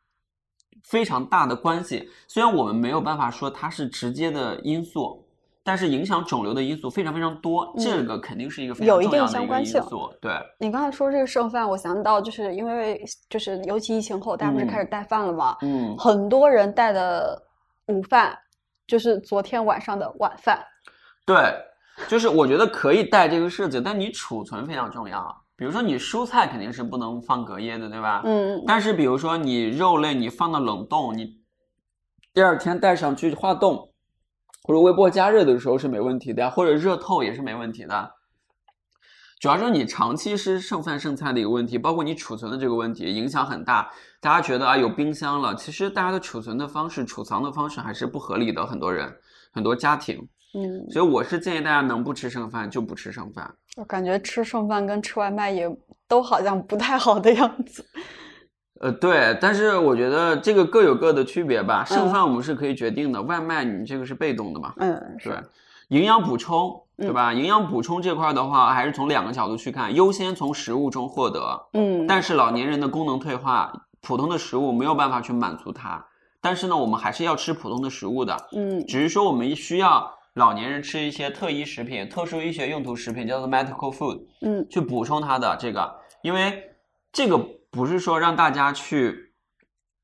[0.84, 2.08] 非常大的关系。
[2.28, 5.26] 虽然我们没有办法说它是直接的因素。
[5.62, 10.12] 但是影响肿瘤的因素非常非常多，嗯这个肯定是一个非有一定常重要的一个相关性因素。
[10.18, 15.54] 对，你刚才说这个剩饭，我想到就是因为就是尤其疫情后，大家不是嗯开始带饭了吗？
[15.60, 17.40] 嗯，很多人带的
[17.88, 18.36] 午饭
[18.86, 20.64] 就是昨天晚上的晚饭。
[21.26, 21.54] 对，
[22.08, 25.39] 就是我觉得可以带这个柿子，但你储存非常重要。
[25.60, 28.22] 比如说你蔬菜肯定是不能放隔夜的，对吧？
[28.24, 31.38] 嗯但是比如说你肉类你放到冷冻，你
[32.32, 33.92] 第二天带上去化冻
[34.62, 38.10] 或者微波加热的时候是没问题的呀，或者热透也是没问题的。
[39.38, 43.90] 主要是你长期吃剩饭剩菜的一个问题，包括你储存的这个问题影响很大。
[44.18, 49.14] 大家觉得啊有冰箱了，其实大家的储存的方式、储藏的方式还是不合理的，很多人
[49.52, 50.26] 很多家庭。
[50.54, 53.54] 嗯，所以我是建议大家能不吃剩饭就不吃剩饭。
[53.76, 55.68] 我感觉吃剩饭跟吃外卖也
[56.08, 57.84] 都好像不太好的样子。
[58.80, 61.84] 呃，对，但是我觉得这个各有各的区别吧。
[61.84, 64.72] 剩嗯饭我们是可以决定的，外卖你这个是被动的嘛。
[64.78, 65.34] 嗯，对，
[65.88, 67.32] 营养补充，对嗯吧？
[67.34, 71.68] 营养补充这块的话，还是从两个角度去看，优先从食物中获得。
[71.74, 76.02] 嗯，但是老年人的功能退化，普通的食物没有办法去满足它。
[76.40, 84.22] 但是呢，我们还是要吃普通的食物的，嗯只是说我们需要老年人吃一些特医食品、特殊医学用途食品，叫做 medical food。
[84.40, 86.64] 嗯去补充它的这个，因为
[87.12, 87.38] 这个
[87.70, 89.34] 不是说让大家去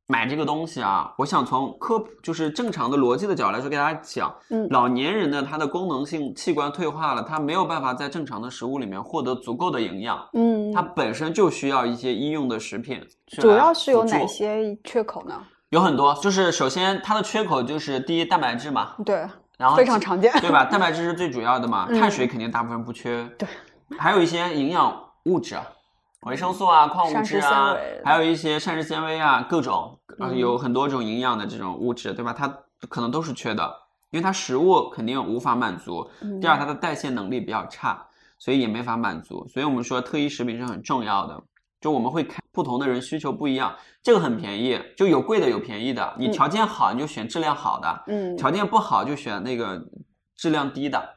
[0.06, 1.14] 买这个东西啊。
[1.16, 13.02] 我想从科普，就是正常的逻辑的角度来说，给大家讲，嗯老年人呢，他的功能性器官退化了，他没有办法在正常的食物里面获得足够的营养，嗯，他本身就需要一些医用的食品。
[13.28, 15.34] 主要是有哪些缺口呢？
[15.70, 20.32] 有很多，就是首先它的缺口就是第一蛋白质嘛，对，然后非常常见。
[20.40, 20.64] 对吧？
[20.64, 23.24] 蛋白质是最主要的嘛，嗯碳水肯定大部分不缺。
[23.38, 23.48] 对，
[23.98, 25.66] 还有一些营养物质啊，
[26.22, 32.32] 维生素啊、矿物质啊维，还有一些膳食纤维啊，各种啊嗯有很多种营养的这种物质，对吧？
[32.32, 32.48] 它
[32.88, 33.74] 可能都是缺的，
[34.10, 36.08] 因为它食物肯定无法满足。
[36.20, 38.06] 嗯第二，它的代谢能力比较差，
[38.38, 39.46] 所以也没法满足。
[39.48, 41.42] 所以我们说特异食品是很重要的。
[41.80, 46.14] 就我们会看不同的人需求不一样，这个很便宜，就有贵的有便宜的。
[46.18, 49.80] 你嗯条件好，你就选质量好的；嗯条件不好就选那个
[50.36, 51.14] 质量低的，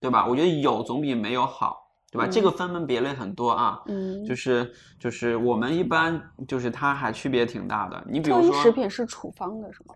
[0.00, 0.26] 对吧？
[0.26, 1.76] 我觉得有总比没有好，
[2.10, 2.26] 对吧？
[2.26, 8.04] 嗯这个分门别类很多啊，嗯，就是就是我们一般就是它还区别挺大的。
[8.08, 9.94] 你比如说异食品是处方的是吗？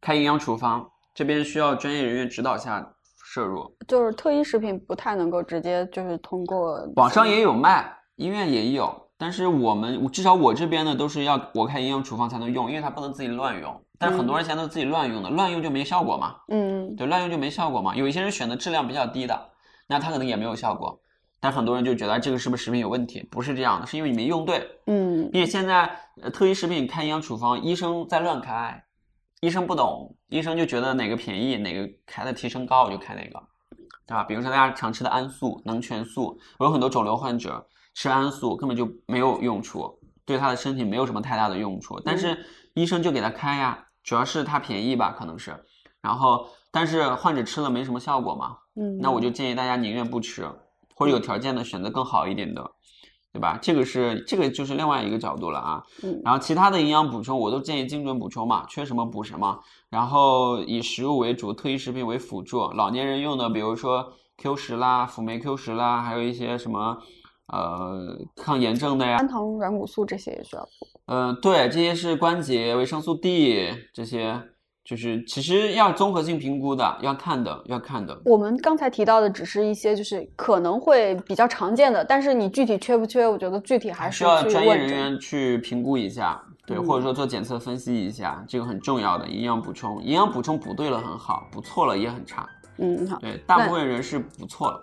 [0.00, 2.84] 开营养处方，这边需要专业人员指导下
[3.22, 9.01] 摄入，就是特医食品不太能够直接就是通过网上也有卖，医院也有。
[9.22, 13.80] 但是我们至少我这边呢，都是要我开营养处方才能用，因为它不能自己乱用。
[13.96, 16.34] 但是很多人现在都自己乱用的，乱用就没效果嘛。
[16.48, 17.94] 嗯对，乱用就没效果嘛。
[17.94, 19.50] 有一些人选的质量比较低的，
[19.86, 21.00] 那他可能也没有效果。
[21.38, 23.24] 但很多人就觉得这个是不是食品有问题？
[23.30, 24.68] 不是这样的，是因为你没用对。
[24.86, 25.88] 嗯并且现在
[26.20, 28.82] 呃特医食品开营养处方，医生在乱开，
[29.40, 33.40] 医生不懂，医生就觉得哪个便宜，哪个开的提升高，我就开哪个，
[34.04, 34.24] 对吧？
[34.24, 37.64] 比如说大家常吃的安素、能全素，我有很多肿瘤患者
[37.94, 42.38] 吃安素根本就没有用处，对他的身体没有什么太大的用处，但是
[42.74, 45.54] 医生就给他开呀，主要是它便宜吧，可能是，
[46.00, 50.48] 然后但是患者吃了没什么效果嘛，嗯，那我就建议大家宁愿不吃，
[50.94, 52.70] 或者有条件的选择更好一点的，
[53.32, 53.58] 对吧？
[53.60, 55.82] 这个是这个就是另外一个角度了啊。
[56.02, 59.60] 嗯然后其他的营养补充，我都建议精准补充嘛，缺什么补什么。
[59.90, 62.70] 然后以食物为主，特异食品为辅助。
[62.72, 66.96] 老年人用的，比如说 Q 十啦、辅酶 Q 十啦，还有一些什么
[67.52, 70.86] 呃抗炎症的呀，氨糖软骨素这些也需要补。
[71.06, 74.40] 嗯，对，这些是关节、维生素 D 这些，
[74.84, 78.18] 就是其实要综合性评估的，要看的，要看的。
[78.24, 84.88] 我们刚才提到的只是一些就是可能会比较常见的，但是你具体缺不缺，我觉得具体还是需要专业人。
[84.88, 90.02] 员去评估一下，对，嗯或者说做检测分析一下，这个很重要的营养补充。
[90.02, 92.48] 营养补充补对了很好，补错了也很差。
[92.78, 94.80] 嗯，好，对，大部分人是补错了。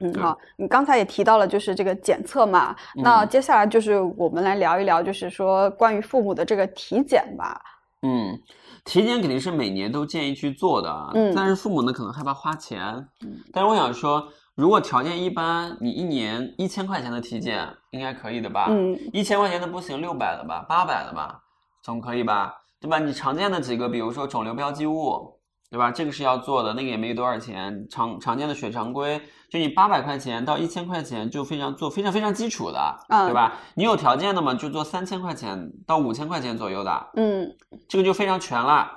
[0.00, 7.60] 嗯，好，你刚才也提到了就是这个检测嘛，那嗯接下来就是我们来聊一聊，就是说关于父母的这个体检吧。
[8.02, 8.38] 嗯，
[8.84, 12.82] 体检肯定是每年都建议去做的，啊嗯但是父母呢可能害怕花钱。
[13.24, 18.66] 嗯但是我想说，如果条件一般，你一年一千块钱的体检应该可以的吧？
[18.70, 21.40] 嗯一千块钱的不行，六百的吧，八百的吧，
[21.82, 22.54] 总可以吧？
[22.78, 22.98] 对吧？
[22.98, 25.35] 你常见的几个，比如说肿瘤标记物，
[25.70, 25.90] 对吧？
[25.90, 27.86] 这个是要做的，那个也没多少钱。
[27.90, 33.54] 常常见的血常规，就你八百块钱到一千块钱就非常做非常非常基础的，嗯对吧？
[33.74, 37.48] 你有条件的嘛，就做三千块钱到五千块钱左右的，嗯
[37.88, 38.88] 这个就非常全了，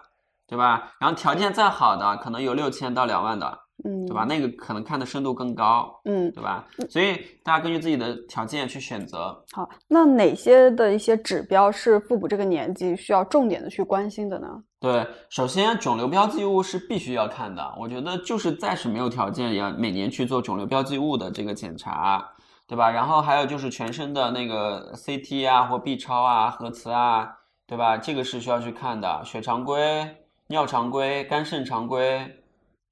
[0.48, 0.94] 对吧？
[1.00, 4.26] 然后条件再好的，可能有六千到两万的，嗯，对吧？？
[4.26, 6.66] 那个可能看的深度更高，嗯，对吧？
[6.90, 9.36] 所以大家根据自己的条件去选择。
[9.54, 14.48] 好，那哪些的一些指标是父母这个年纪需要重点的去关心的呢？
[14.80, 22.26] 对，首先肿瘤标记物是必须要看的，我觉得就是暂时没有条件也要每年去做肿瘤标记物的这个检查，
[22.66, 22.90] 对吧？
[22.90, 27.30] 然后还有就是全身的那个 CT 啊或 B 超啊、核磁啊，
[27.68, 27.98] 对吧？
[27.98, 30.08] 这个是需要去看的，血常规、
[30.48, 32.26] 尿常规、肝肾常规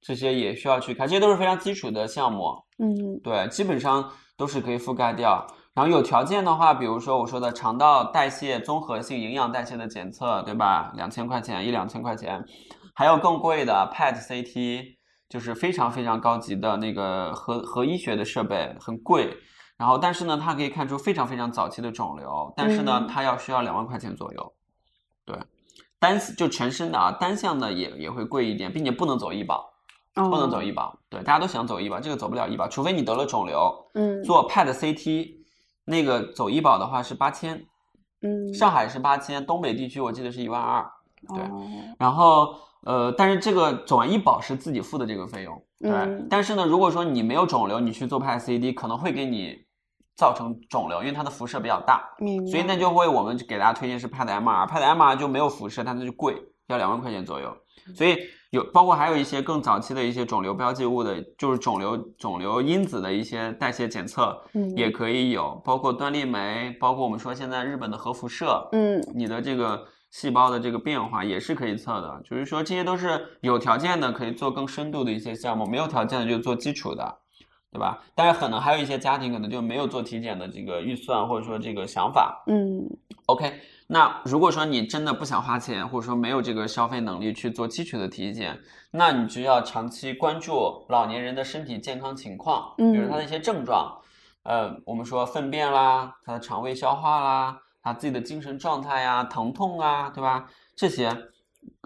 [0.02, 2.54] 这些也需要去看，这些都是非常基础的项目。
[2.78, 5.46] 嗯对，基本上都是可以覆盖掉。
[5.78, 10.90] 然后有条件的话，比如说我说的肠道代谢综合性营养代谢的检测，对吧？
[10.96, 12.44] 两千块钱，一两千块钱，
[12.96, 14.96] 还有更贵的 PET CT，
[15.28, 19.32] 就是非常非常高级的那个核核医学的设备，很贵。
[19.76, 24.52] 然后，但是呢，它可以看出非常非常早期的肿瘤，但是呢嗯，它要需要两万块钱左右。
[25.24, 25.38] 对，
[26.00, 29.64] 单就全身的啊，单项的也也会贵一点，并且不能走医保。
[30.12, 35.37] 不不能走医保，对，大家都想走医保，这个走不了医保，除非你得了肿瘤，嗯做 PET CT，
[35.88, 37.66] 那个走医保的话是八千，
[38.22, 40.84] 嗯上海是八千，东北地区我记得是一万二，
[41.34, 41.66] 对哦
[41.98, 49.56] 然后呃，但是这个走完医保是自己付的这个费用，对，嗯但是呢，如果说你没有肿瘤，你去做 PET CT 可能会给你
[50.16, 52.08] 造成肿瘤，因为它的辐射比较大。
[52.50, 56.36] 所以那就会我们给大家推荐是 PET MR，PET MR 就没有辐射，它那就贵，
[56.68, 57.56] 要两万块钱左右。
[57.94, 58.16] 所以
[58.50, 72.20] 有包括还有一些更早期的一些肿瘤标记物的，就是肿瘤肿瘤因子的一些代谢检测嗯也可以有，包括端粒酶，包括我们说现在日本的核辐射，嗯你的这个细胞的这个变化也是可以测的。
[72.24, 77.18] 就是说这些都是有条件的可以做更深度的一些项目，没有条件的就做基础的。
[77.70, 78.02] 对吧？
[78.14, 82.82] 但是可能还有一些家庭可能就没有做体检的这个预算或者说这个想法，嗯
[83.26, 83.52] OK，
[83.90, 88.60] 那如果说你真的不想花钱，或者说没有这个消费能力去做基础的体检，
[88.90, 93.98] 那你就要长期关注老年人的身体健康情况，比如嗯他的一些症状，
[94.42, 100.46] 呃，我们说粪便啦，他的肠胃消化啦，他自己的精神状态呀、疼痛啊，对吧？
[100.76, 101.10] 这些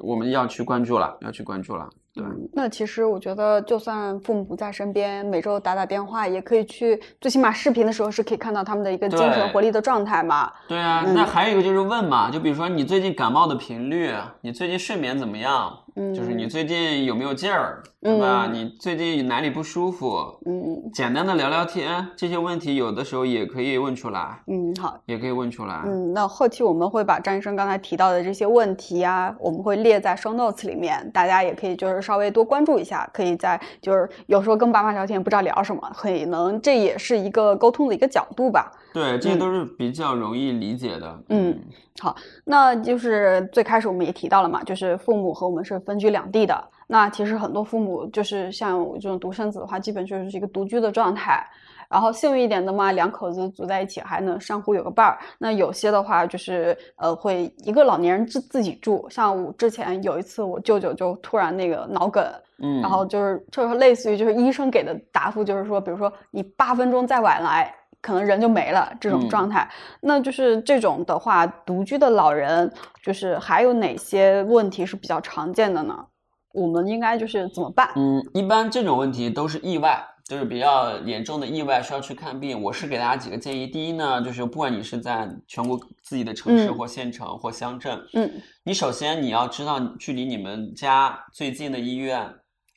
[0.02, 2.24] 我们要去关注了，要去关注了，对？
[2.24, 10.52] 嗯那其实我觉得，就算父母不在身边，每周打打电话，也可以去，最起码视频的时候是可以看到他们的一个精神活力的状态嘛。
[10.68, 15.78] 对啊，嗯那还有一个就是问嘛，就比如说你最近感冒的频率，你最近睡眠怎么样？
[15.94, 18.46] 嗯，就是你最近有没有劲儿，对吧？
[18.46, 20.38] 嗯你最近哪里不舒服？
[20.46, 24.98] 嗯简单的聊聊天，这些问题有的时候也可以问出来，嗯好。
[25.06, 25.82] 也可以问出来。
[25.84, 38.72] 嗯，那后期我们会把张医生刚才提到的这些问题啊，我们会列在 show notes 里面，大家也可以就是稍微多关注一下，可以在就是有时候跟爸妈聊天不知道聊什么，可以能这也是一个沟通的一个角度吧。
[38.92, 41.22] 对，这些嗯都是比较容易理解的。
[41.28, 41.58] 嗯，
[42.00, 42.14] 好，
[42.44, 46.62] 那就是最开始我们也提到了嘛，就是父母和我们是分居两地的。
[46.86, 51.46] 那其实很多父母就是像我这种独生子的话，基本就是一个独居的状态。
[51.88, 55.18] 然后幸运一点的嘛，两口子住在一起还能相互有个伴儿。
[55.36, 59.06] 那有些的话就是呃，会一个老年人自自己住。
[59.10, 62.24] 像我之前有一次，我舅舅就突然那个脑梗，
[62.60, 67.70] 嗯，然后就是就是类似于就是医生给的答复，就是说，比如说你八分钟再晚来，
[68.02, 69.66] 可能人就没了这种嗯状态。
[70.00, 72.70] 那就是这种的话，独居的老人
[73.02, 76.06] 就是还有哪些问题是比较常见的呢？
[76.52, 77.88] 我们应该就是怎么办？
[77.96, 82.60] 嗯，一般这种问题都是意外，就是比较严重的意外需要去看病。
[82.62, 83.66] 我是给大家几个建议。
[83.66, 88.30] 第一呢，就是不管你是在全国自己的城市嗯或县城或乡镇，嗯
[88.64, 92.28] 你首先你要知道距离你们家最近的医院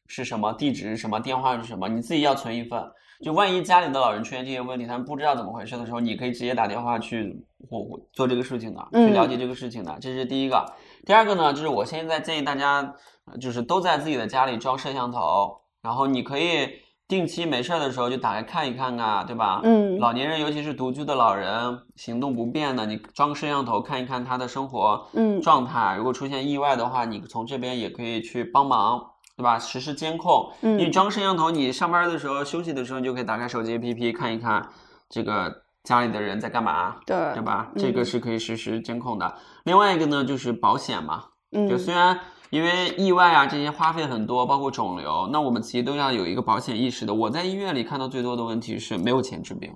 [0.08, 2.82] 是什么，地址是什么，电话是什么，你自己要存一份。
[3.24, 10.66] 就万一家里的老人出现这些问题，他们不知道怎么回事的时候，你可以直接打电话去我我做这个事情的，去了解这个事情的，这是第一个。
[11.06, 12.94] 第二个呢，就是我现在建议大家，
[13.26, 16.70] 呃就是都在自己的家里装摄像头，然后你可以
[17.08, 19.62] 定期没事儿的时候就打开看一看啊，对吧？
[19.64, 25.96] 嗯老年人，尤其是独居的老人，行动不便的，你装个摄像头看一看他的生活嗯状态。
[25.96, 29.00] 如果出现意外的话，你从这边也可以去帮忙，
[29.38, 29.60] 对吧？
[29.60, 30.52] 实时监控。
[30.62, 34.70] 嗯你装摄像头，你上班的时候、休息的时候，你就可以打开手机 APP 看一看
[35.10, 37.70] 这个家里的人在干嘛，对对吧？
[37.76, 39.36] 嗯这个是可以实时监控的。
[39.66, 42.20] 另外一个呢，就是保险嘛，嗯就虽然
[42.50, 47.14] 因为意外啊这些花费很多，包括肿瘤，那我们其实都要有一个保险意识的。
[47.14, 49.76] 我在医院里看到最多的问题是没有钱治病，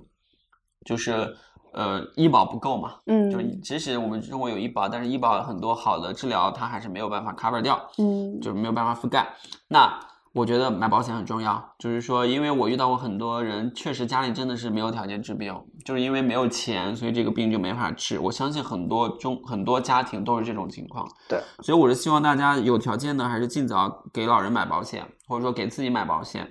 [0.86, 1.36] 就是
[1.72, 2.94] 呃医保不够嘛。
[3.06, 9.34] 嗯就是即使我们中国有医保，但是医保很多好的治疗它还是没有办法 cover 掉，嗯就是没有办法覆盖。
[9.68, 9.98] 那
[10.32, 15.52] 我觉得买保险很重要，就是说，因为我遇到过很多人，确实家里真的是没有条件治病，
[15.84, 18.16] 就是因为没有钱，所以这个病就没法治。
[18.16, 21.04] 我相信很多中很多家庭都是这种情况。
[21.28, 26.48] 对，所以我是希望大家有条件的，还是尽早给老人买保险，或者说给自己买保险。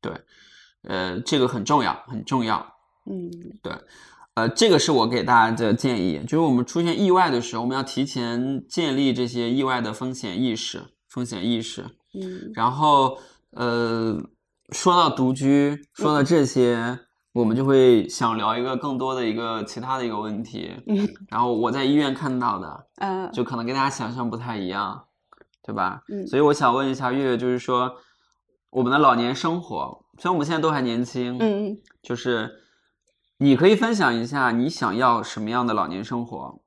[0.00, 0.12] 对，
[0.82, 2.64] 呃，这个很重要，很重要。
[3.10, 3.28] 嗯
[4.38, 11.82] 呃，这个是我给大家的建议，就是我们出现意外的时候，我们要提前建立这些意外的风险意识，风险意识。
[12.14, 13.18] 嗯然后，
[13.50, 14.16] 呃，
[14.70, 17.00] 说到独居，说到这些，
[17.32, 20.70] 我们就会想聊一个更多的一个其他的一个问题。
[20.86, 25.04] 嗯 然后我在医院看到的，嗯就可能跟大家想象不太一样，
[25.64, 26.00] 对吧？
[26.12, 27.92] 嗯所以我想问一下月月，就是说
[28.70, 32.48] 我们的老年生活，虽然我们现在都还年轻，嗯就是
[33.38, 36.58] 你可以分享一下你想要什么样的老年生活？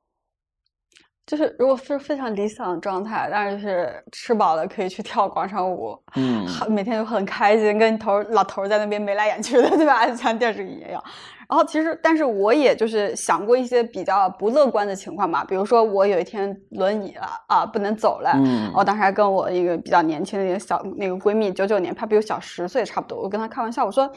[1.28, 10.13] 就是如果是非常理想的状态，但是是吃饱了可以去跳广场舞，嗯每天就很开心，跟头老头在那边眉来眼去的， 对吧？
[10.15, 11.01] 像电视里一样。
[11.47, 18.32] 然后其实，但是我也就是想过一些比较不乐观的情况嘛，比如说我有一天轮椅了啊，不能走了。
[18.36, 23.22] 嗯我当时还跟我一个比较年轻的一个小那个闺蜜，九九年，她比我小十岁差不多。
[23.22, 24.09] 我跟她开玩笑，我说：“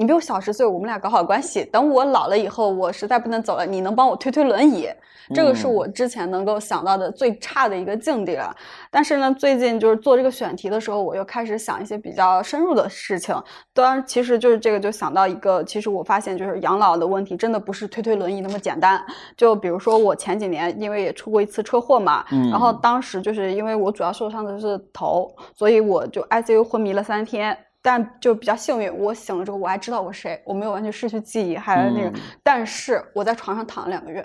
[0.00, 1.62] 你比我小十岁，我们俩搞好关系。
[1.66, 4.88] 等我老了以后，我实在不能走了，你能帮我推推轮椅。”
[5.34, 8.56] 这个是嗯我之前能够想到的最差的一个境地了。
[8.90, 13.36] 但是呢，最近就是做这个选题的时候，我又开始想一些比较深入的事情。
[13.74, 18.98] 当然，其实就是这个就想到一个，其实我发现就是养老的问题真的不是推推轮椅那么简单。
[19.36, 27.54] 就比如说我前几年因为也出过一次车祸嘛，嗯然后当时就是因为我主要受伤的是头，所以我就 ICU 昏迷了三天。
[27.82, 34.24] 但就比较幸运，我醒了之后我还知道我谁，我没有完全失去记忆，还有那个，嗯但是我在床上躺了两个月。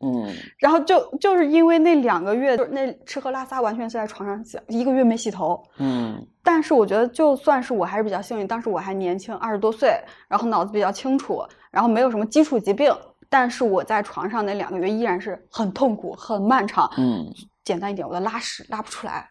[0.00, 5.60] 嗯然后就就是因为那两个月，就是那吃喝拉撒完全是在床上洗，一个月没洗头。
[5.78, 12.92] 嗯但是我觉得，就算是我还是比较幸运，当时我还年轻，二十多岁，然后脑子比较清楚，然后没有什么基础疾病。
[13.28, 16.88] 但是我在床上那两个月依然是很痛苦、很漫长。
[16.96, 17.26] 嗯
[17.64, 19.28] 简单一点，我的拉屎拉不出来，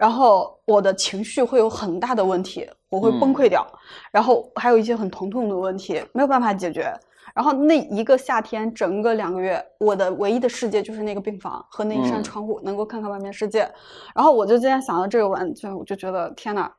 [0.00, 3.66] 然后我的情绪会有很大的问题，我会崩溃掉，
[4.10, 6.90] 然后还有一些很疼痛的问题没有办法解决。
[7.34, 13.70] 然后那一个夏天，整个两个月，我的唯一的世界就是那个病房和那一扇嗯窗户，能够看看外面世界。
[14.14, 16.72] 然后我就今天想到这个问题，我就觉得天呐，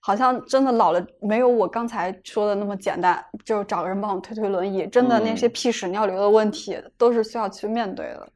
[0.00, 4.84] 好像真的老了没有我刚才说的那么简单，就是找个人帮我推推轮椅。
[4.88, 8.28] 真的那些嗯屁屎尿流的问题，都是需要去面对的。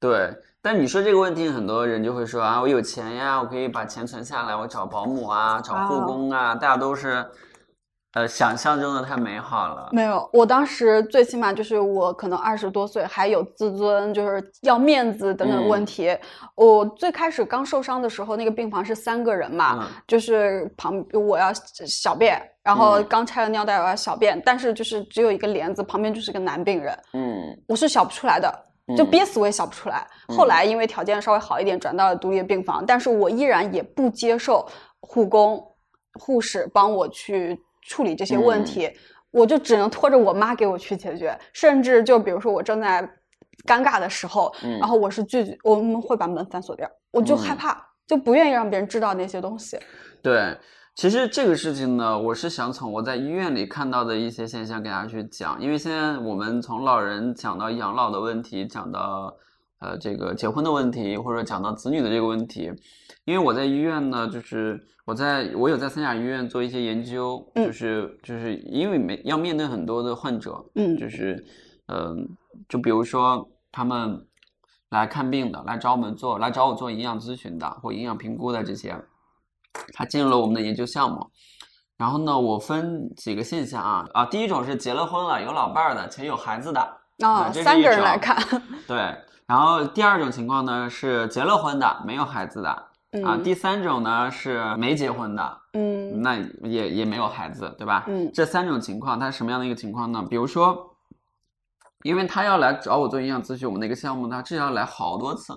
[0.00, 0.34] 对。
[0.64, 7.26] 但你说这个问题，很多人就会说啊，我有钱呀，我可以把钱存下来，我找保姆啊，找护啊工啊，大家都是
[8.14, 9.88] 呃想象中的太美好了。
[9.90, 16.16] 没有，我当时最起码就是我可能二十多岁，还有自尊，就是要面子等等问题。
[16.54, 21.52] 我最开始刚受伤的时候，那个病房是三个人嘛，嗯就是旁我要
[21.88, 28.48] 小便，然后嗯刚拆了尿袋我要小便，但是就是只有一个帘子，旁边就是个男病人，嗯我是小不出来的。
[28.96, 30.06] 就嗯憋死我也想不出来。
[30.28, 34.66] 后来因为条件稍微好一点，转到了独立的病房，但是我依然也不接受
[35.00, 35.62] 护工、
[36.20, 38.90] 护士帮我去处理这些问题，
[39.30, 41.38] 我就只能拖着我妈给我去解决。
[41.52, 43.02] 甚至就比如说我正在
[43.66, 49.78] 尴尬的时候，嗯然后我是拒绝，我们会把门反锁掉，我就害嗯怕，就不愿意让别人知道那些东西。
[50.22, 50.56] 对，
[50.94, 59.34] 其实这个事情呢，我是想从我在医院里看到的一些现象给大家去讲，因为现在我们从老人讲到养老的问题，讲到
[59.80, 62.70] 呃这个结婚的问题，或者讲到子女的这个问题，
[63.24, 67.66] 因为我在医院呢，就是我在我有在三甲医院做一些研究，嗯。
[67.66, 70.96] 就是就是因为没要面对很多的患者，嗯。
[70.98, 71.42] 就是
[71.88, 72.28] 嗯、
[72.68, 74.26] 就比如说他们
[74.90, 78.94] 来看病的，来找我们做来找我做营养咨询的或营养评估的这些。
[79.92, 81.30] 他进入了我们的研究项目。
[81.96, 86.80] 然后呢，我分几个现象啊啊，第一种是结了婚了，有老伴儿的，且有孩子的，
[87.20, 88.36] 啊，这三种个人来看，
[88.88, 89.16] 对。
[89.46, 92.88] 然后第二种情况呢是结了婚的，没有孩子的啊。
[93.12, 98.04] 嗯第三种呢是没结婚的，嗯那也也没有孩子，对吧？
[98.08, 100.24] 嗯这三种情况，它是什么样的一个情况呢？
[100.28, 100.96] 比如说，
[102.02, 105.52] 因为他要来找我做营养咨询，我们那个项目，他至少要来好多次，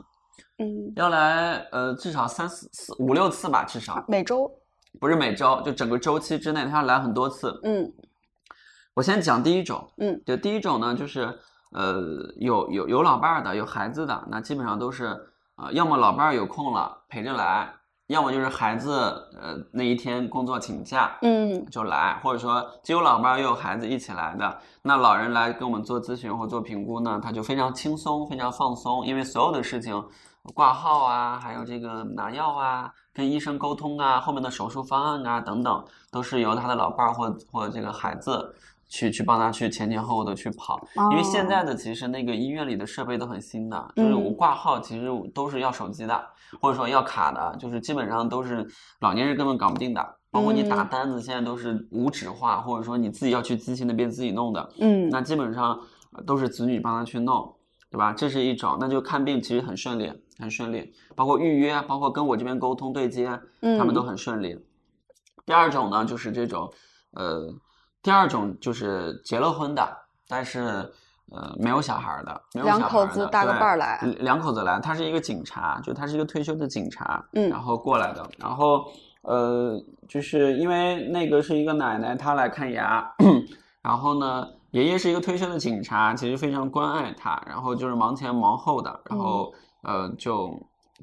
[0.58, 4.50] 嗯，要来呃至少三四四五六次吧，至少每周，
[5.00, 7.60] 不是每周，就整个周期之内，他要来很多次。
[7.64, 7.92] 嗯。
[8.94, 11.38] 我先讲第一种，嗯，就第一种呢，就是
[11.72, 12.02] 呃
[12.38, 15.08] 有有有老伴儿的，有孩子的，那基本上都是
[15.58, 17.74] 呃要么老伴儿有空了陪着来，
[18.08, 18.94] 要么就是孩子
[19.38, 21.66] 呃那一天工作请假，嗯。
[21.66, 30.02] 就来，或者说既有老伴儿又有孩子一起来的，那老人来跟我们做咨询或做评估呢，他就非常轻松，非常放松，因为所有的事情，
[30.54, 38.56] 挂号啊，还有这个拿药啊，跟医生沟通啊，后面的手术方案啊等等，都是由他的老伴儿或或这个孩子。
[38.88, 40.80] 去去帮他去前前后后的去跑，
[41.10, 46.24] 因为现在的其实那个医院里的设备都很新的，就是我嗯挂号其实都是要手机的，
[46.62, 48.66] 或者说要卡的，就是基本上都是
[49.00, 50.18] 老年人根本搞不定的。
[50.30, 55.80] 包括你打嗯单子，现在都是无纸化，或者说你自己要去机器那边自己弄的，嗯那基本上
[56.14, 57.52] 呃都是子女帮他去弄，
[57.90, 58.12] 对吧？
[58.14, 63.28] 这是一种，那就看病其实很顺利，很顺利，包括预约，包括跟我这边沟通对接，
[63.62, 64.58] 他们都嗯很顺利。
[65.46, 66.70] 第二种呢，就是这种，
[67.12, 67.54] 呃，
[68.02, 70.92] 第二种就是结了婚的，但是
[71.32, 78.86] 呃没有小孩儿的，没有两口子搭个伴儿来两两口子来，他是一个警察，就他是一个退休的警察，嗯然后过来的，然后
[79.22, 79.80] 呃，
[80.10, 83.08] 就是因为那个是一个奶奶，她来看牙，
[83.82, 89.54] 然后呢，爷爷是一个退休的警察，其实非常关爱他，然后就是忙前忙后的，然后、
[89.84, 90.52] 呃就。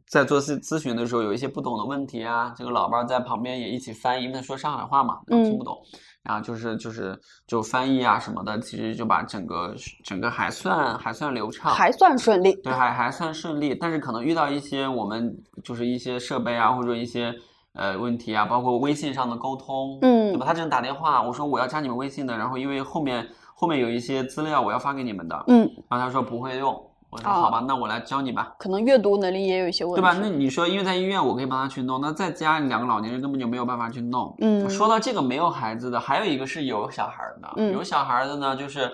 [0.09, 5.77] 在做咨咨询的时候，有一些不懂的问题啊，这个老伴儿在旁边也一起翻译，因为他说上海话嘛，然后听不懂，
[6.23, 12.55] 然后就是就是就翻译啊什么的，其实就把整个整个还算还算流畅，还算顺利。
[12.63, 15.31] 对，还还算顺利，但是可能遇到一些我们
[15.63, 17.33] 就是一些设备啊，或者一些
[17.75, 20.47] 呃问题啊，包括微信上的沟通，嗯对吧？
[20.47, 23.29] 他只能打电话，我说我要加你们微信的，然后因为后面
[23.63, 26.75] 后面有一些资料我要发给你们的，嗯，然后他说不会用，
[27.11, 28.53] 我说哦好吧，那我来教你吧。
[28.59, 30.19] 可能阅读能力也有一些问题，对吧？
[30.21, 34.35] 那你说，因为在医院我可以帮他去弄，那在家两个老年人根本就没有办法去弄。
[34.41, 38.91] 嗯说到这个没有孩子的，还有一个是有小孩儿的，嗯有小孩儿的呢，就是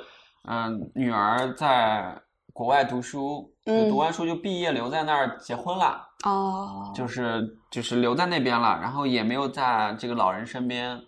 [0.46, 2.14] 嗯、女儿在
[2.52, 11.00] 国外读书，嗯读完书就毕业留在那儿结婚了，哦，就是就是留在那边了，然后也没有在这个老人身边。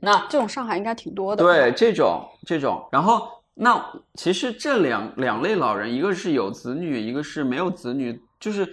[0.00, 1.44] 那这种上海应该挺多的。
[1.44, 3.84] 对，这种这种，然后那
[4.14, 8.66] 其实这两两类老人，一个是有子女，一个是没有子女，就是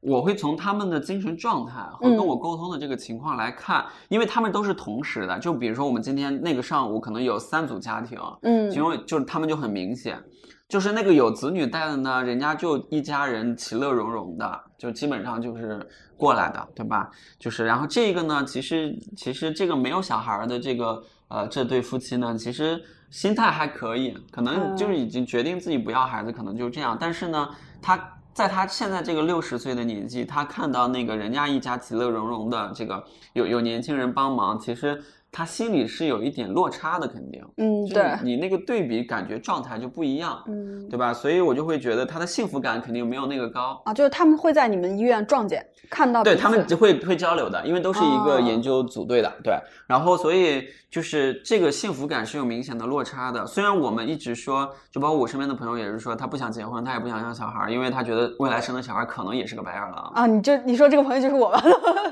[0.00, 5.38] 我会从他们的精神状态和跟嗯我沟通的这个情况来看，因为他们都是同时的。
[5.38, 10.22] 就比如说我们今天那个上午可能有三组家庭，嗯其中就是他们就很明显。
[10.68, 15.86] 就是那个有子女带的呢，人家就一家人其乐融融的，就基本上就是
[16.16, 17.10] 过来的，对吧？
[17.38, 26.96] 就是然后这个呢，其实其实这个没有小孩儿的这个呃这对夫妻呢，其实心态还可以，可能就是已经决定自己不要孩子，可能就这样。
[26.98, 27.48] 但是呢，
[27.80, 33.04] 他在他现在这个六十岁的年纪，他看到那个人家一家其乐融融的，这个
[33.34, 35.00] 有有年轻人帮忙，其实
[35.36, 37.42] 他心里是有一点落差的，肯定。
[37.56, 41.12] 嗯，对，你那个对比感觉状态就不一样，嗯对吧？
[41.12, 43.82] 所以我就会觉得他的幸福感肯定没有那个高。
[43.84, 49.54] 啊，就是他们会在你们医院撞见，看到对他们就会会交流的，因为都是一个哦研究组队的，对。
[49.88, 53.44] 然后所以就是这个幸福感是有明显的落差的。
[53.44, 60.12] 虽然我们一直说，就包括我身边的朋友也是说，他不想结婚，他也不想要小孩儿，因为他觉得未来生的小孩可能也是个白眼狼。
[60.14, 61.60] 啊，你就你说这个朋友就是我吧？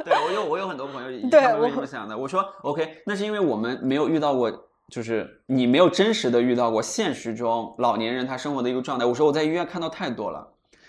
[0.05, 2.19] 对我有我有很多朋友，对他们为什么想的？
[2.19, 4.51] 我说 OK，那是因为我们没有遇到过，
[4.89, 9.05] 就是你没有真实的遇到过现实中老年人他生活的一个状态。
[9.05, 10.49] 我说我在医院看到太多了。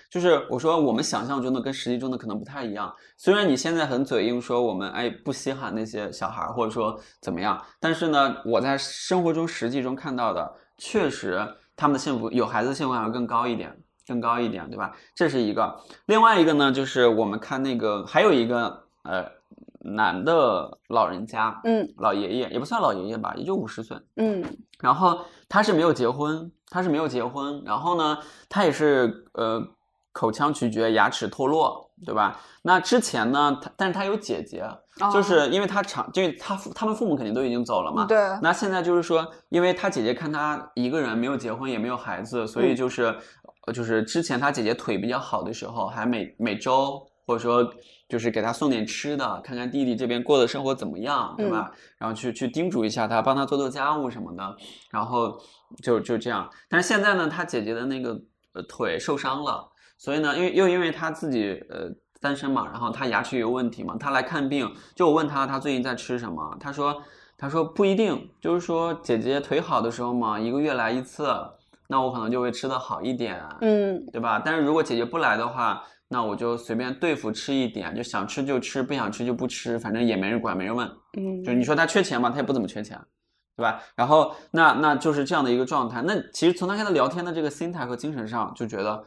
[0.10, 2.94] 就是我说我们想象中的跟实际中的可能不太一样。
[3.18, 11.44] 虽然你现在很嘴硬说我们哎不稀罕那些小孩儿或者说怎么样，但是呢，我在生活中实际中看到的确实
[11.76, 13.76] 他们的幸福有孩子的幸福感要更高一点，
[14.08, 14.96] 更高一点，对吧？
[15.16, 15.76] 这是一个。
[16.06, 19.26] 另外一个呢，就是我们看那个还有一个呃
[19.84, 21.88] 男的老人家，嗯。
[21.98, 24.44] 老爷爷也不算老爷爷吧，也就五十岁，嗯。
[24.80, 28.18] 然后他是没有结婚，他是没有结婚，然后呢，
[28.50, 29.62] 他也是呃
[30.12, 32.40] 口腔咀嚼、牙齿脱落，对吧？
[32.62, 34.62] 那之前呢，他但是他有姐姐，
[35.00, 35.12] 哦。
[35.12, 38.06] 就是因为他长，就是他父他们父母肯定都已经走了嘛。
[38.06, 38.18] 对。
[38.42, 42.76] 那现在就是说，因为他姐姐看他一个人没有结婚也没有孩子，所以嗯。
[42.76, 43.04] 就是、
[43.66, 47.64] 呃就是之前他姐姐腿比较好的时候，还每每周或者说
[48.10, 51.72] 就是给他送点吃的，看看弟弟这边过的生活怎么样，对吧？
[51.98, 54.56] 然后去去叮嘱一下他，帮他做做家务什么的，
[54.92, 55.40] 然后
[55.82, 56.50] 就就这样。
[56.70, 58.20] 但是现在呢，他姐姐的那个
[58.54, 61.90] 呃腿受伤了，所以呢，因为又因为他自己呃
[62.22, 67.02] 单身嘛，然后他牙齿有问题嘛，他来看病，就我问他他最近在吃什么，他说
[67.38, 71.28] 他说不一定，就是说姐姐腿好的时候嘛，一个月来一次，
[71.88, 74.42] 那我可能就会吃的好一点，嗯对吧？
[74.44, 80.88] 但是如果姐姐不来的话，那我就随便对付吃一点，就想吃就吃，不想吃就不吃，反正也没人管，没人问。
[81.18, 82.30] 嗯，就你说他缺钱吗？
[82.30, 83.00] 他也不怎么缺钱，
[83.56, 83.82] 对吧？
[83.96, 86.02] 然后那那就是这样的一个状态。
[86.02, 89.04] 那其实从他跟他聊天的这个心态和精神上，就觉得，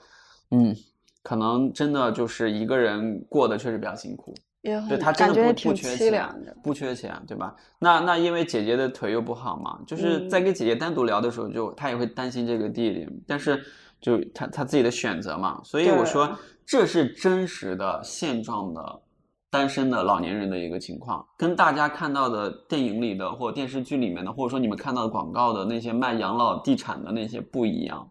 [0.50, 0.74] 嗯，
[1.22, 4.34] 可能真的就是一个人过得确实比较辛苦。
[4.62, 7.54] 也对他真的不不缺钱。，不缺钱，对吧？
[7.78, 13.64] 那那因为姐姐的腿又不好嘛，就是嗯在跟姐姐单独聊的时候就，他也会担心这个弟弟，但是
[14.00, 16.34] 就他他自己的选择嘛，所以我说对
[16.66, 19.02] 这是真实的现状的
[19.48, 28.10] 单身的老年人的一个情况，跟大家看到的电影里的或电视剧里面的，或者说你们看到的广告的那些卖养老地产的那些不一样，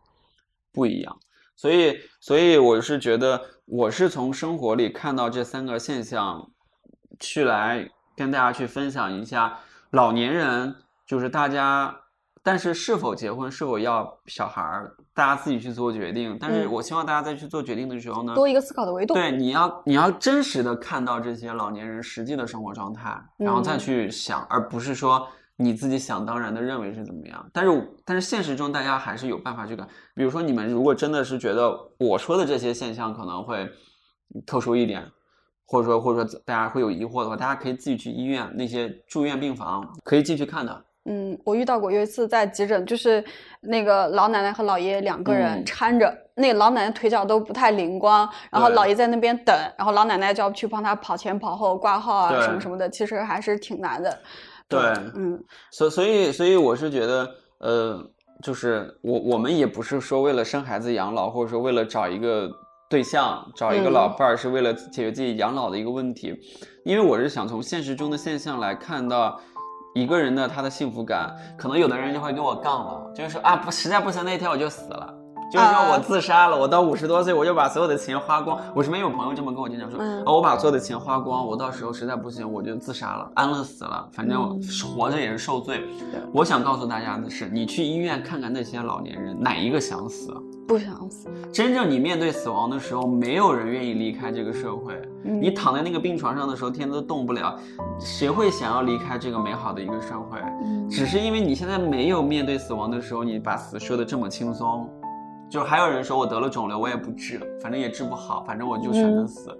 [0.72, 1.20] 不一样。
[1.58, 6.49] 所以，所以我是觉得，我是从生活里看到这三个现象，
[7.20, 9.60] 去来跟大家去分享一下
[9.91, 10.76] 老年人，
[11.06, 11.95] 就是大家，
[12.41, 16.38] 但是是否结婚，是否要小孩儿，大家自己去做决定。
[16.39, 19.16] 但是嗯我希望大家在去做决定的时候呢，多一个思考的维度。
[19.16, 27.49] 对，你要你要真实的看到这些老年人实际的生活状态，然后再嗯去想，而不是说你自己想当然的认为是怎么样。
[27.51, 33.68] 但是但是现实中大家还是有办法去改，比如说你们如果真的是觉得我说的这些现象可能会
[34.45, 35.09] 特殊一点。
[35.68, 40.86] 或者说，或者说大家会有疑惑的话，大家可以自己去医院那些住院病房可以进去看的。
[41.06, 43.24] 嗯，我遇到过有一次在急诊，就是
[43.62, 54.20] 那个老奶奶和老爷爷两个人嗯搀着，那个老奶奶腿脚都不太灵光，然后对老爷在那边等，然后老奶奶就要去帮他跑前跑后挂号啊什么什么的，其实还是挺难的。
[54.68, 54.82] 对
[55.14, 55.39] 嗯
[55.70, 57.30] 所所以所以我是觉得，
[57.60, 58.03] 呃，
[58.41, 62.49] 就是我我们也不是说为了生孩子养老，或者说为了找一个
[62.89, 66.36] 对象、找一个嗯老伴儿，是为了解决自己养老的一个问题。
[66.84, 69.39] 因为我是想从现实中的现象来看到
[69.96, 71.34] 一个人的他的幸福感。
[71.58, 75.14] 可能有的人就会跟我杠了，就是说啊，不实在不行那天我就死了。
[75.56, 78.60] 就是说我啊自杀了，我到五十多岁我就把所有的钱花光。
[78.74, 84.62] 我身边有朋友这么跟我经常说，嗯哦，我把所有的钱花光，我到时候实在不行我就自杀了，安乐死了，反正嗯
[84.93, 85.86] 活着也是受罪。
[86.34, 90.34] 我想告诉大家的是，你去医院看看那些老年人，哪一个想死？
[90.68, 91.30] 不想死。
[91.53, 94.93] 真正你面对死亡的时候，没有人愿意离开这个社会。
[95.24, 97.56] 嗯你躺在那个病床上的时候，天都动不了，
[97.99, 100.39] 谁会想要离开这个美好的一个社会？
[100.64, 104.89] 嗯只是因为你现在没有面对死亡的时候，你把死说的这么轻松。
[105.50, 109.58] 就还有人说我得了肿瘤，我也不治，反正也治不好，反正我就选择嗯死。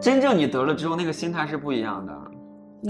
[0.00, 2.12] 真正你得了之后，那个心态是不一样的。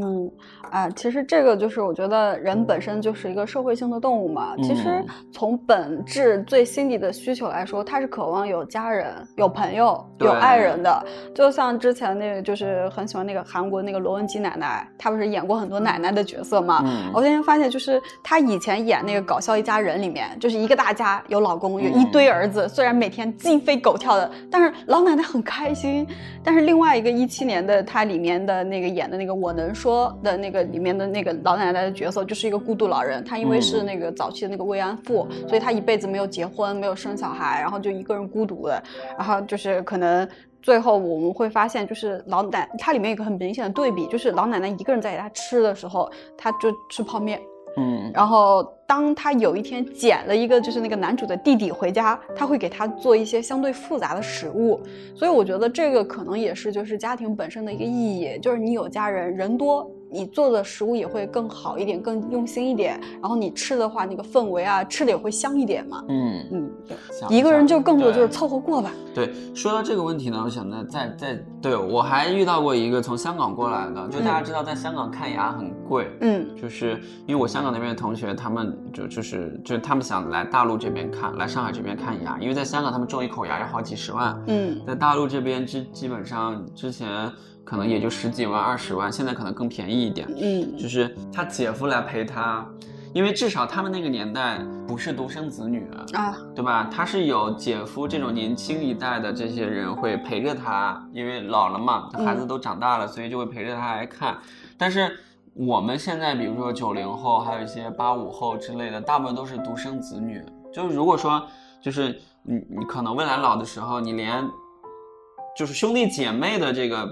[0.01, 0.31] 嗯，
[0.71, 4.55] 啊，其实这个就是我觉得人本身就是一个社会性的动物嘛。
[4.59, 11.05] 其实嗯从本质最心底的需求来说，他是渴望有家人、有朋友、有爱人的。
[11.35, 16.83] 就像之前那个，就是很喜欢那个韩国那个罗文姬奶奶，她不是演过很多奶奶的角色嘛？
[16.85, 26.07] 嗯我今天发现，就是她以前演那个《搞笑一家人》里面，就是一个大家有老公，有一嗯堆儿子，虽然每天鸡飞狗跳的，但是老奶奶很开心。
[26.43, 33.23] 但是另外一个一七年的她里面的那个演的那个《我能说》说的那个里面的那个老奶奶的角色，就是一个孤独老人。
[33.23, 38.83] 她因为是嗯那个早期的那个慰安妇，所以她一辈子没有结婚，没有生小孩，然后就一个人孤独的，
[39.17, 40.29] 然后就是可能。
[40.61, 47.41] 最后我们会发现，就是老奶，它里面有一个很明显的对比，就是老奶奶一个人在给她吃的时候，她就吃泡面，
[47.77, 54.81] 嗯然后当他有一天捡了一个就是那个男主的弟弟回家，他会给他做一些相对复杂的食物，
[55.15, 59.91] 所以我觉得这个可能也是就是家庭本身的一个意义，就是你有家人，人多。
[60.17, 62.99] 你做的食物也会更好一点，更用心一点。
[63.21, 66.03] 然后你吃的话，那个氛围啊，吃的也会香一点嘛。
[66.09, 68.91] 嗯，嗯，对，想一个人就更多就是凑合过吧。
[69.15, 87.31] 对，说到这个问题呢，我想再再再，对我还遇到过一个从香港过来的，就大家知道，在香港看牙很贵，嗯就是因为我香港那边的同学，他们就就是就他们想来大陆这边看，来上海这边看牙，因为在香港他们种一口牙要好几十万，嗯在大陆这边基基本上之前
[87.67, 92.65] 可能也就十几万、二十万，现在可能更便宜一点，嗯就是他姐夫来陪他。
[93.13, 96.87] 因为至少他们那个年代不是独生子女，啊，对吧？
[96.93, 104.37] 他是有姐夫这种年轻一代的这些人会陪着他，因为老了嘛，嗯孩子都长大了，所以就会陪着他来看。
[104.77, 105.19] 但是
[105.55, 110.45] 我们现在，比如说九零后，还有一些八五后之类的，大部分都是独生子女。
[110.71, 111.43] 就是如果说，
[111.81, 114.47] 就是你你可能未来老的时候，你连
[115.57, 117.09] 就是兄弟姐妹的这个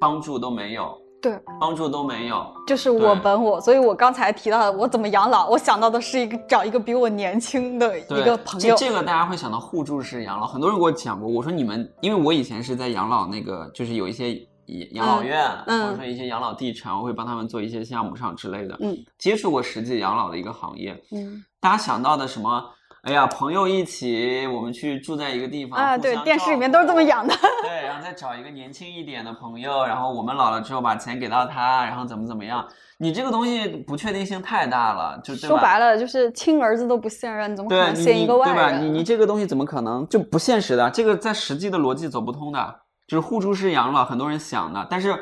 [0.00, 2.46] 帮助都没有，对，帮助都没有。
[2.66, 8.76] 就是我本我，所以我刚才提到的我怎么养老，我想到的是一个找一个比我年轻的，一个朋友。
[8.76, 11.28] 这这个大家会想到互助式养老，很多人给我讲过。
[11.28, 14.34] 我说你们，因为我以前是在养老那个，就是有一些
[14.92, 18.76] 养老院，嗯或者说一些养老地产，我会帮他们做一些项目上之类的。
[18.80, 22.62] 嗯接触过实际养老的一个行业，嗯大家想到的什么？
[23.04, 27.34] 哎呀，朋友一起，我们去住在一个地方啊，对，电视里面都是这么养的。
[27.62, 32.66] 对，然后再找一个年轻一点的朋友，然后我们老了之后把钱给到他，然后怎么怎么样？
[32.96, 38.70] 你这个东西不确定性太大了，就说白了就是亲儿子都不信任，你怎么可能信一个外对吧？
[38.70, 38.82] 人？
[38.86, 40.90] 你你这个东西怎么可能就不现实的？
[40.90, 45.14] 这个在实际的逻辑走不通的，就是互助式养老，很多人想的，但是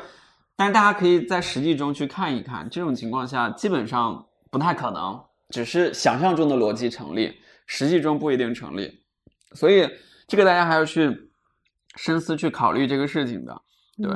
[0.55, 5.19] 但是大家可以在实际中去看一看，这种情况下基本上不太可能，
[5.49, 7.33] 只是想象中的逻辑成立，
[7.65, 9.03] 实际中不一定成立，
[9.53, 9.89] 所以
[10.27, 11.31] 这个大家还要去
[11.95, 13.61] 深思去考虑这个事情的，
[13.97, 14.09] 对。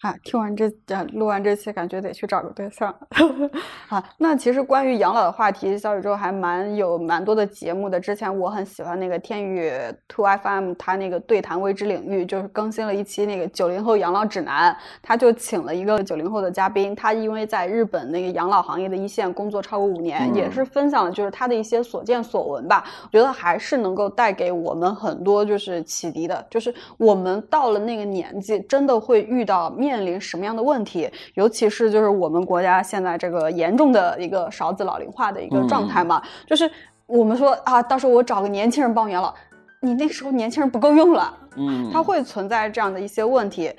[0.00, 2.94] 啊，听完这呃录完这期，感觉得去找个对象
[3.90, 4.02] 啊。
[4.16, 8.00] 那其实关于养老的话题，小宇宙还蛮有蛮多的节目的。
[8.00, 9.70] 之前我很喜欢那个天宇
[10.08, 22.84] Two FM，他那个对谈未知领域，就是更新了一期那个九零后养老指南，他就请了一个九零后的嘉宾，他因为在日本那个养老行业的一线工作超过五年，嗯也是分享了就是他的一些所见所闻吧。
[23.04, 36.70] 我觉得还是能够带给我们很多就是启迪的，就是我们到了那个年纪，真的会遇到面临什么样的问题，尤其是就是我们国家现在这个严重的一个少子老龄化的一个状态嘛，就是
[37.06, 39.34] 我们说啊，到时候我找个年轻人帮我养老，
[39.80, 43.72] 你那时候年轻人不够用了，嗯，它会存在这样的一些问题。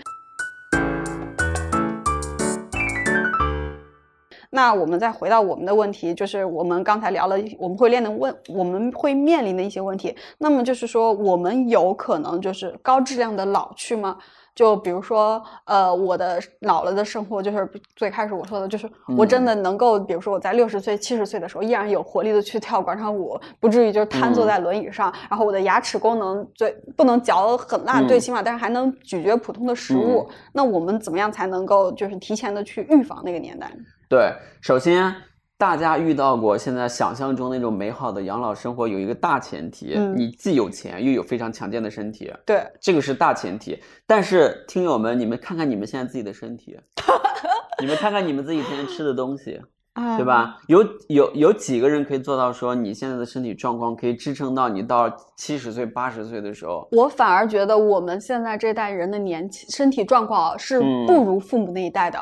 [4.54, 10.14] 那我们再回到我们的问题，就是我们刚才聊了，我们会练的问，我们会面临的一些问题。
[10.40, 14.18] 那么就是说，我们有可能就是高质量的老去吗？
[14.54, 25.14] 就比如说，呃，我的老了的生活，就是最开始我说的，就是我真的能够，比如说我在六十岁、七十岁的时候，依然有活力的去跳广场舞，不至于就是瘫坐在轮椅上。
[25.30, 30.30] 然后我的牙齿功能最不能嚼很烂，嗯最起码，但是还能咀嚼普通的食物。
[30.52, 33.72] 那我们怎么样才能够就是提前的去预防那个年代？
[34.10, 35.16] 对，首先
[35.62, 43.80] 大家遇到过现在想象中那种美好的养老生活，有一个大前提，嗯你既有钱又有非常强健的身体，对，这个是大前提。
[44.08, 46.80] 但是听友们，你们看看你们现在自己的身体，
[47.80, 49.62] 你们看看你们自己天天吃的东西，
[49.94, 50.26] 啊对？
[50.26, 50.58] 吧？
[50.66, 56.88] 有有有几个人可以做到说你现在的身体状况可以支撑到你到七十岁、八十岁的时候？
[56.92, 62.18] 我反而觉得我们现在这代人的年轻身体状况是嗯不如父母那一代的。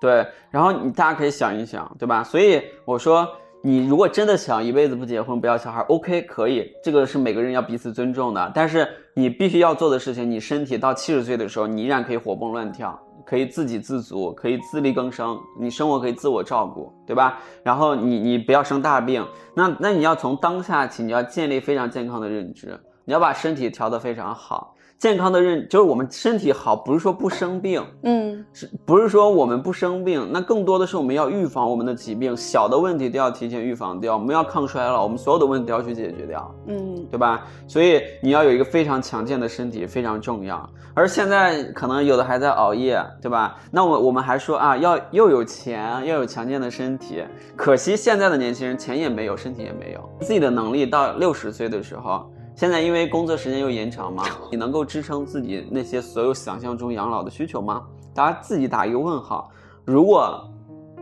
[0.00, 2.24] 对，然后你大家可以想一想，对吧？
[2.24, 3.28] 所以我说，
[3.62, 8.50] 你如果真的想一辈子不结婚不要小孩，OK，可以，这个是每个人要彼此尊重的。
[8.54, 17.38] 但是你必须要做的事情，你身体到七十岁的时候，你依然可以活蹦乱跳，可以自给自足，可以自力更生，你生活可以自我照顾，对吧？
[17.62, 19.22] 然后你你不要生大病，
[19.54, 24.74] 那那你要从当下起，你要建立非常健康的认知，你要把身体调得非常好。
[25.00, 30.28] 健康的认就是我们身体好，不是说不生病，嗯是不是说我们不生病？
[30.30, 34.12] 那更多的是我们要预防我们的疾病，小的问题都要提前预防掉。
[34.12, 37.46] 我们要抗衰老，我们所有的问题都要去解决掉，嗯对吧？
[37.66, 40.68] 所以你要有一个非常强健的身体非常重要。
[40.92, 43.56] 而现在可能有的还在熬夜，对吧？
[43.70, 47.24] 那我我们还说啊，要又有钱，要有强健的身体。
[47.56, 52.30] 可惜现在的年轻人钱也没有，身体也没有，自己的能力到六十岁的时候。
[52.60, 57.86] 现在因为工作时间又延长嘛， 你能够支撑自己那些所有想象中养老的需求吗？
[58.14, 59.50] 大家自己打一个问号。
[59.86, 60.46] 如果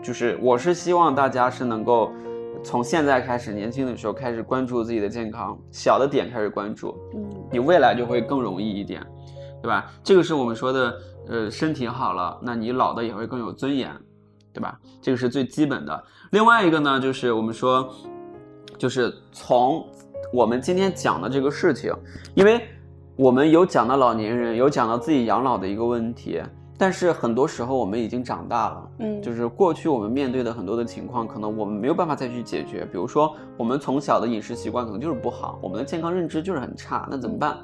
[0.00, 2.12] 就是我是希望大家是能够
[2.62, 9.04] 从现在开始，年轻的时候开始关注自己的健康，小的点开始关注，嗯你未来就会更容易一点，
[9.60, 9.90] 对吧？
[10.04, 10.96] 这个是我们说的，
[11.26, 13.90] 呃，身体好了，那你老的也会更有尊严，
[14.52, 14.78] 对吧？
[15.02, 16.04] 这个是最基本的。
[16.30, 17.92] 另外一个呢，就是我们说，
[18.78, 19.84] 就是从
[20.30, 21.92] 我们今天讲的这个事情，
[22.34, 22.60] 因为
[23.16, 26.42] 我们有讲到老年人，有讲到自己养老的一个问题，
[26.76, 28.90] 但是很多时候我们已经长大了。
[28.98, 32.84] 嗯，就是过去我们面对的很多的情况，可能我们没有办法再去解决。
[32.92, 37.56] 比如说，我们从小的饮食习惯可能就是不好，我们的健康认知就是很差，那怎么办？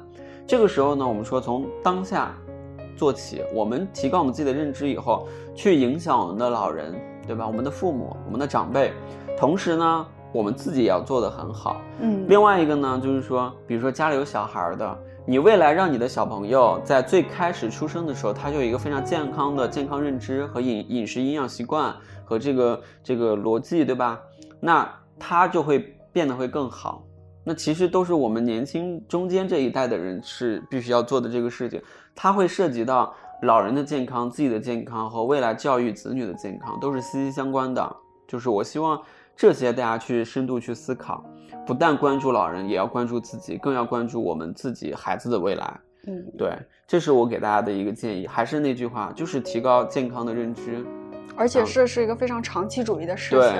[0.47, 2.35] 这个时候呢，我们说从当下
[2.97, 6.95] 做起，我们提高我们自己的认知以后，去影响我们的老人，
[7.27, 7.45] 对吧？
[7.45, 8.91] 我们的父母、我们的长辈，
[9.37, 11.81] 同时呢，我们自己也要做得很好。
[12.01, 24.19] 嗯另外一个呢，就是说，比如说家里有小孩儿的，你未来让你的小朋友在最开始出生的时候，他就有一个非常健康的健康认知和饮饮食营养习惯和这个这个逻辑，对吧？
[24.59, 24.85] 那
[25.17, 25.79] 他就会
[26.11, 27.01] 变得会更好。
[27.45, 31.81] 那其实都是我们年轻中间这一代的人是必须要做的这个事情，
[32.13, 33.13] 它会涉及到
[33.43, 37.95] 老人的健康、自己的健康和未来教育子女的健康，都是息息相关的。
[38.27, 38.99] 就是我希望
[39.35, 41.23] 这些大家去深度去思考，
[41.65, 45.79] 不但关注老人，也要关注自己，更要关注我们自己孩子的未来。
[46.07, 46.55] 嗯对，
[46.87, 48.27] 这是我给大家的一个建议。
[48.27, 50.85] 还是那句话，就是提高健康的认知。
[51.35, 53.57] 而且这是一个非常长期主义的事对情。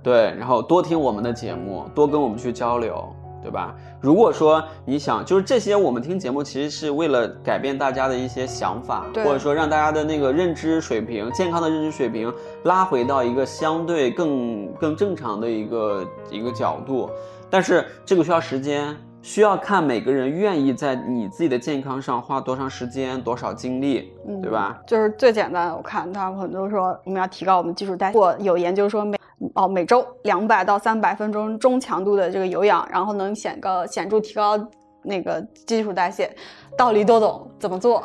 [0.00, 3.12] 对，然后多听我们的节目，多跟我们去交流，
[3.42, 3.74] 对吧？
[4.00, 12.32] 如果说你想，就是这些我们听节目，其实是为了改变大家的一些想法，对或者说让大家的那个认知水平、健康的认知水平
[12.64, 17.10] 拉回到一个相对更更正常的一个一个角度。
[17.50, 24.80] 但是这个需要时间，需要看每个人愿意在你自己的健康上花多长时间、多少精力，嗯对吧？
[24.86, 29.18] 就是最简单的，我看他们很多说我们要提高我们基础代谢，或有研究说每
[29.54, 34.58] 哦每周两百到三百分钟中强度的这个有氧，然后能显个显著提高
[35.02, 36.34] 那个基础代谢，
[36.76, 38.02] 道理都懂，怎么做？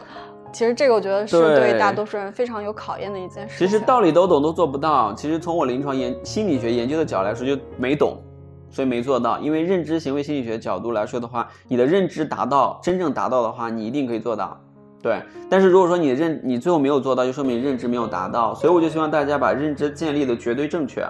[0.52, 3.58] 其实这个我觉得是对对大多数人非常有考验的一件事。
[3.58, 5.12] 其实道理都懂都做不到。
[5.16, 8.16] 其实从我临床研心理学研究的角度来说，就没懂，
[8.74, 9.40] 所以没做到。
[9.40, 14.60] 因为认知行为心理学角度来说的话，你的认知达到真正达到的话，你一定可以做到。
[15.02, 18.56] 对，但是如果说你认你最后没有做到，就说明认知没有达到。
[18.56, 21.06] 所以我就希望大家把认知建立的绝对正确，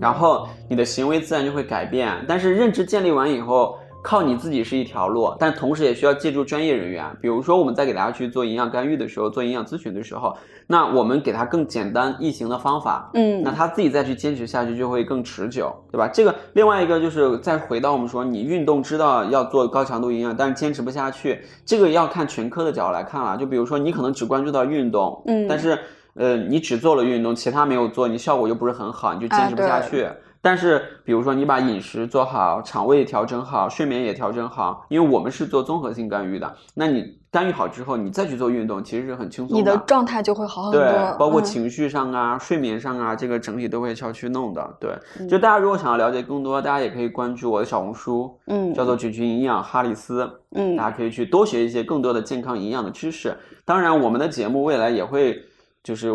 [0.00, 2.12] 然后你的行为自然就会改变。
[2.26, 7.06] 但是认知建立完以后，靠你自己是一条路，但同时也需要借助专业人员。
[7.22, 10.36] 比如说我们在给大家去做营养干预的时候，做营养咨询的时候，
[10.66, 16.06] 那我们给他更简单易行的方法，嗯，那他自己再去坚持下去就会更持久，对吧？
[16.12, 23.38] 这个另外一个就是再回到我们说，你运动知道要做高强度营养，但是坚持不下去，这个要看全科的角度来看了。
[23.38, 25.78] 就比如说你可能只关注到运动，嗯但是
[26.12, 30.06] 呃你只做了运动，其他没有做，你效果就不是很好，你就坚持不哎下去。
[30.44, 40.82] 但是，比如说你把饮食做好，肠胃调整好，睡眠也调整好，因为我们是做综合性干预的，那你干预好之后，你再去做运动，其实是很轻松的你的状态就会好很多。
[40.82, 44.76] 对，包括嗯情绪上啊、睡眠上啊，这个整体都会要去弄的。
[44.78, 53.34] 对，嗯就大家如果想要了解更多，大家也可以关注我的小红书，嗯叫做“菌群营养哈里斯”，嗯大家可以去多学一些更多的健康营养的知识。
[53.64, 55.42] 当然，我们的节目未来也会
[55.82, 56.10] 就是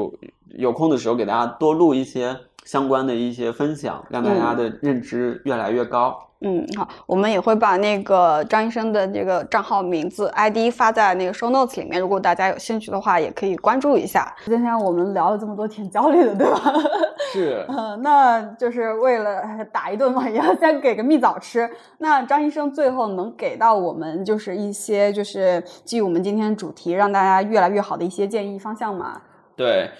[0.49, 6.25] 有空的时候给大家多录一些相关的一些分享，让大家的认知越来越高。
[6.41, 14.33] 嗯，好，我们也会把那个张医生的这个账号名字 ID 发在那个 show notes 里面，如果大家有兴趣的话，也可以关注一下。
[14.45, 16.73] 今天我们聊了这么多，挺焦虑的，对吧？
[17.33, 21.69] 是，嗯，那就是为了打一顿嘛， 也要先给个蜜枣吃。
[21.97, 29.21] 那张医生最后能给到我们就是一些就是基于我们今天主题让大家越来越好的一些建议方向吗？
[29.57, 29.91] 对，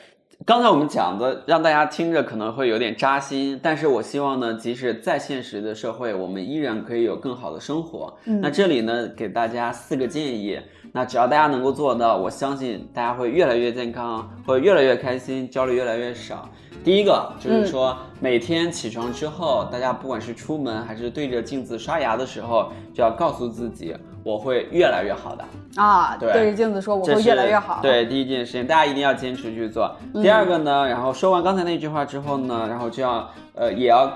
[0.46, 8.18] 刚才我们讲的让大家听着可能会有点扎心，但是我希望呢，即使在现实的社会，我们依然可以有更好的生活。
[8.24, 10.58] 嗯那这里呢，给大家四个建议，
[10.94, 16.50] 那只要大家能够做到，我相信大家会越来越健康，会越来越开心，焦虑越来越少。
[16.86, 23.94] 第一个就是说，每天起床之后，大家不管是出门还是对着镜子刷牙的时候，就要告诉自己，
[24.24, 25.46] 我会越来越好的。
[25.76, 29.96] 啊，对对着镜子说我会越来越好。，对，第一件事情，大家一定要坚持去做。
[30.14, 34.12] 第二个呢，然后说完刚才那句话之后呢，然后就要呃也要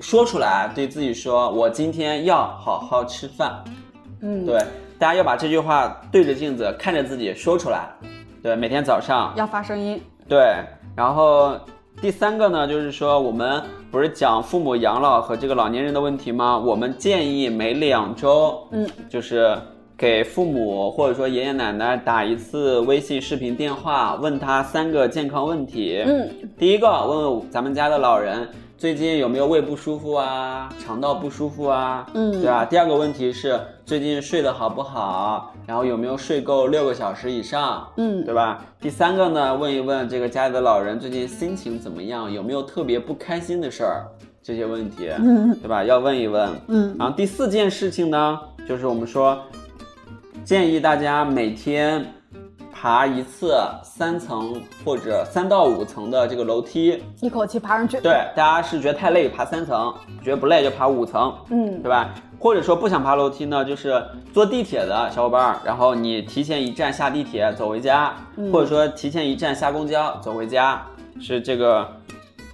[0.00, 3.62] 说出来，对自己说，我今天要好好吃饭。
[4.20, 4.58] 嗯，对，
[4.98, 7.88] 大家要把这句话对着镜子看着自己说出来。
[8.42, 10.00] 对，每天早上要发声音。
[10.28, 10.56] 对，
[10.94, 11.58] 然后
[12.00, 16.58] 第三个呢，就是说我们不是讲父母养老和这个老年人的问题吗？
[16.58, 19.56] 我们建议每两周，嗯，就是
[19.96, 26.02] 给父母或者说爷爷奶奶打一次微信视频电话，问他三个健康问题。
[26.06, 26.28] 嗯，
[26.58, 28.46] 第一个问问咱们家的老人
[28.78, 32.30] 最近有没有胃不舒服啊，肠道不舒服啊，嗯。
[32.30, 32.62] 对吧？
[32.66, 38.22] 第二个问题是最近睡得好不好，然后有没有睡够六个小时以上，嗯。
[38.26, 38.62] 对吧？
[38.78, 44.04] 第三个呢，问一问这个家里的老人最近心情怎么样，有没有特别不开心的事儿，
[44.42, 45.58] 这些问题，嗯。
[45.58, 45.82] 对吧？
[45.82, 46.50] 要问一问。
[46.68, 46.94] 嗯。
[46.98, 49.38] 然后第四件事情呢，就是我们说，
[50.44, 52.12] 建议大家每天
[52.78, 57.02] 爬一次三层或者三到五层的这个楼梯。
[57.22, 57.98] 一口气爬上去。
[58.00, 62.12] 对，大家是觉得太累，爬三层；觉得不累就爬五层，嗯对吧？
[62.38, 70.84] 或者说不想爬楼梯呢，就是坐地铁的小伙伴儿，然后你提前一站下地铁走回家，嗯或者说提前一站下公交走回家，
[71.18, 71.88] 是这个，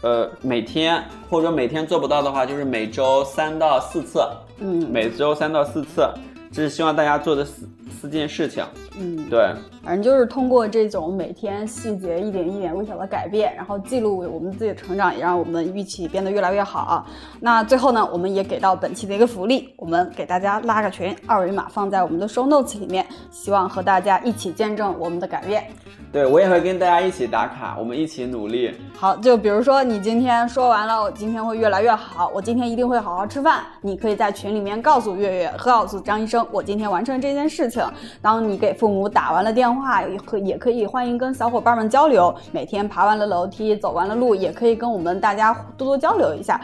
[0.03, 4.21] 呃，每天或者说每天做不到的话，就是每周三到四次，
[4.61, 6.09] 嗯每周三到四次，
[6.53, 7.69] 这是希望大家做的四
[8.03, 8.65] 四件事情。
[8.99, 17.07] 嗯，对，反正就是通过这种每天细节一点一点微小的改变，然后记录我们自己的成长，也让我们一起变得越来越好。
[17.39, 25.65] 那最后呢，我们也给到本期的一个福利，我们给大家拉个群，二维码放在我们的 show notes 里面，希望和大家一起见证我们的改变。
[26.13, 28.75] 对我也会跟大家一起打卡，我们一起努力。
[28.95, 33.61] 好，就比如说你今天说完了，我今天会越来越好，我今天一定会好好吃饭。
[33.81, 37.83] 你可以在群里面告诉月月，告诉张医生，我今天完成这件事情。
[38.21, 42.35] 当你给父母打完了电话，也可也可以欢迎跟小伙伴们交流。
[42.51, 46.61] 每天爬完了楼梯，走完了路，也可以跟我们大家多多交流一下，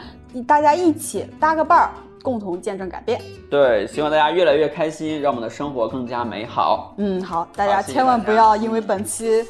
[0.47, 1.89] 大家一起搭个伴儿，
[2.21, 3.21] 共同见证改变。
[3.49, 6.93] 对，希望大家越来越开心，让我们的生活更加美好。
[6.97, 9.43] 嗯，好，大家千万不要因为本期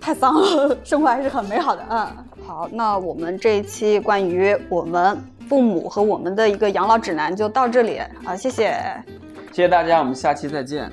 [0.00, 1.82] 太丧了，生活还是很美好的。
[1.88, 2.06] 嗯，
[2.46, 5.16] 好，那我们这一期关于我们
[5.48, 8.76] 父母和我们的一个养老指南就到这里啊，谢谢。
[9.52, 10.90] 谢谢大家，我们下期再见。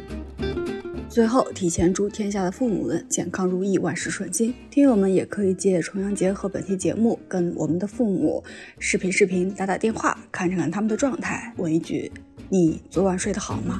[1.08, 4.54] 最后，提前祝天下的父母们健康如意，万事顺心。
[4.72, 8.44] 听友们也可以借重阳节和本期节目，跟我们的父母
[8.80, 12.12] 视频视频、打打电话，看看他们的状态，问一句：
[12.50, 13.80] 你昨晚睡得好吗？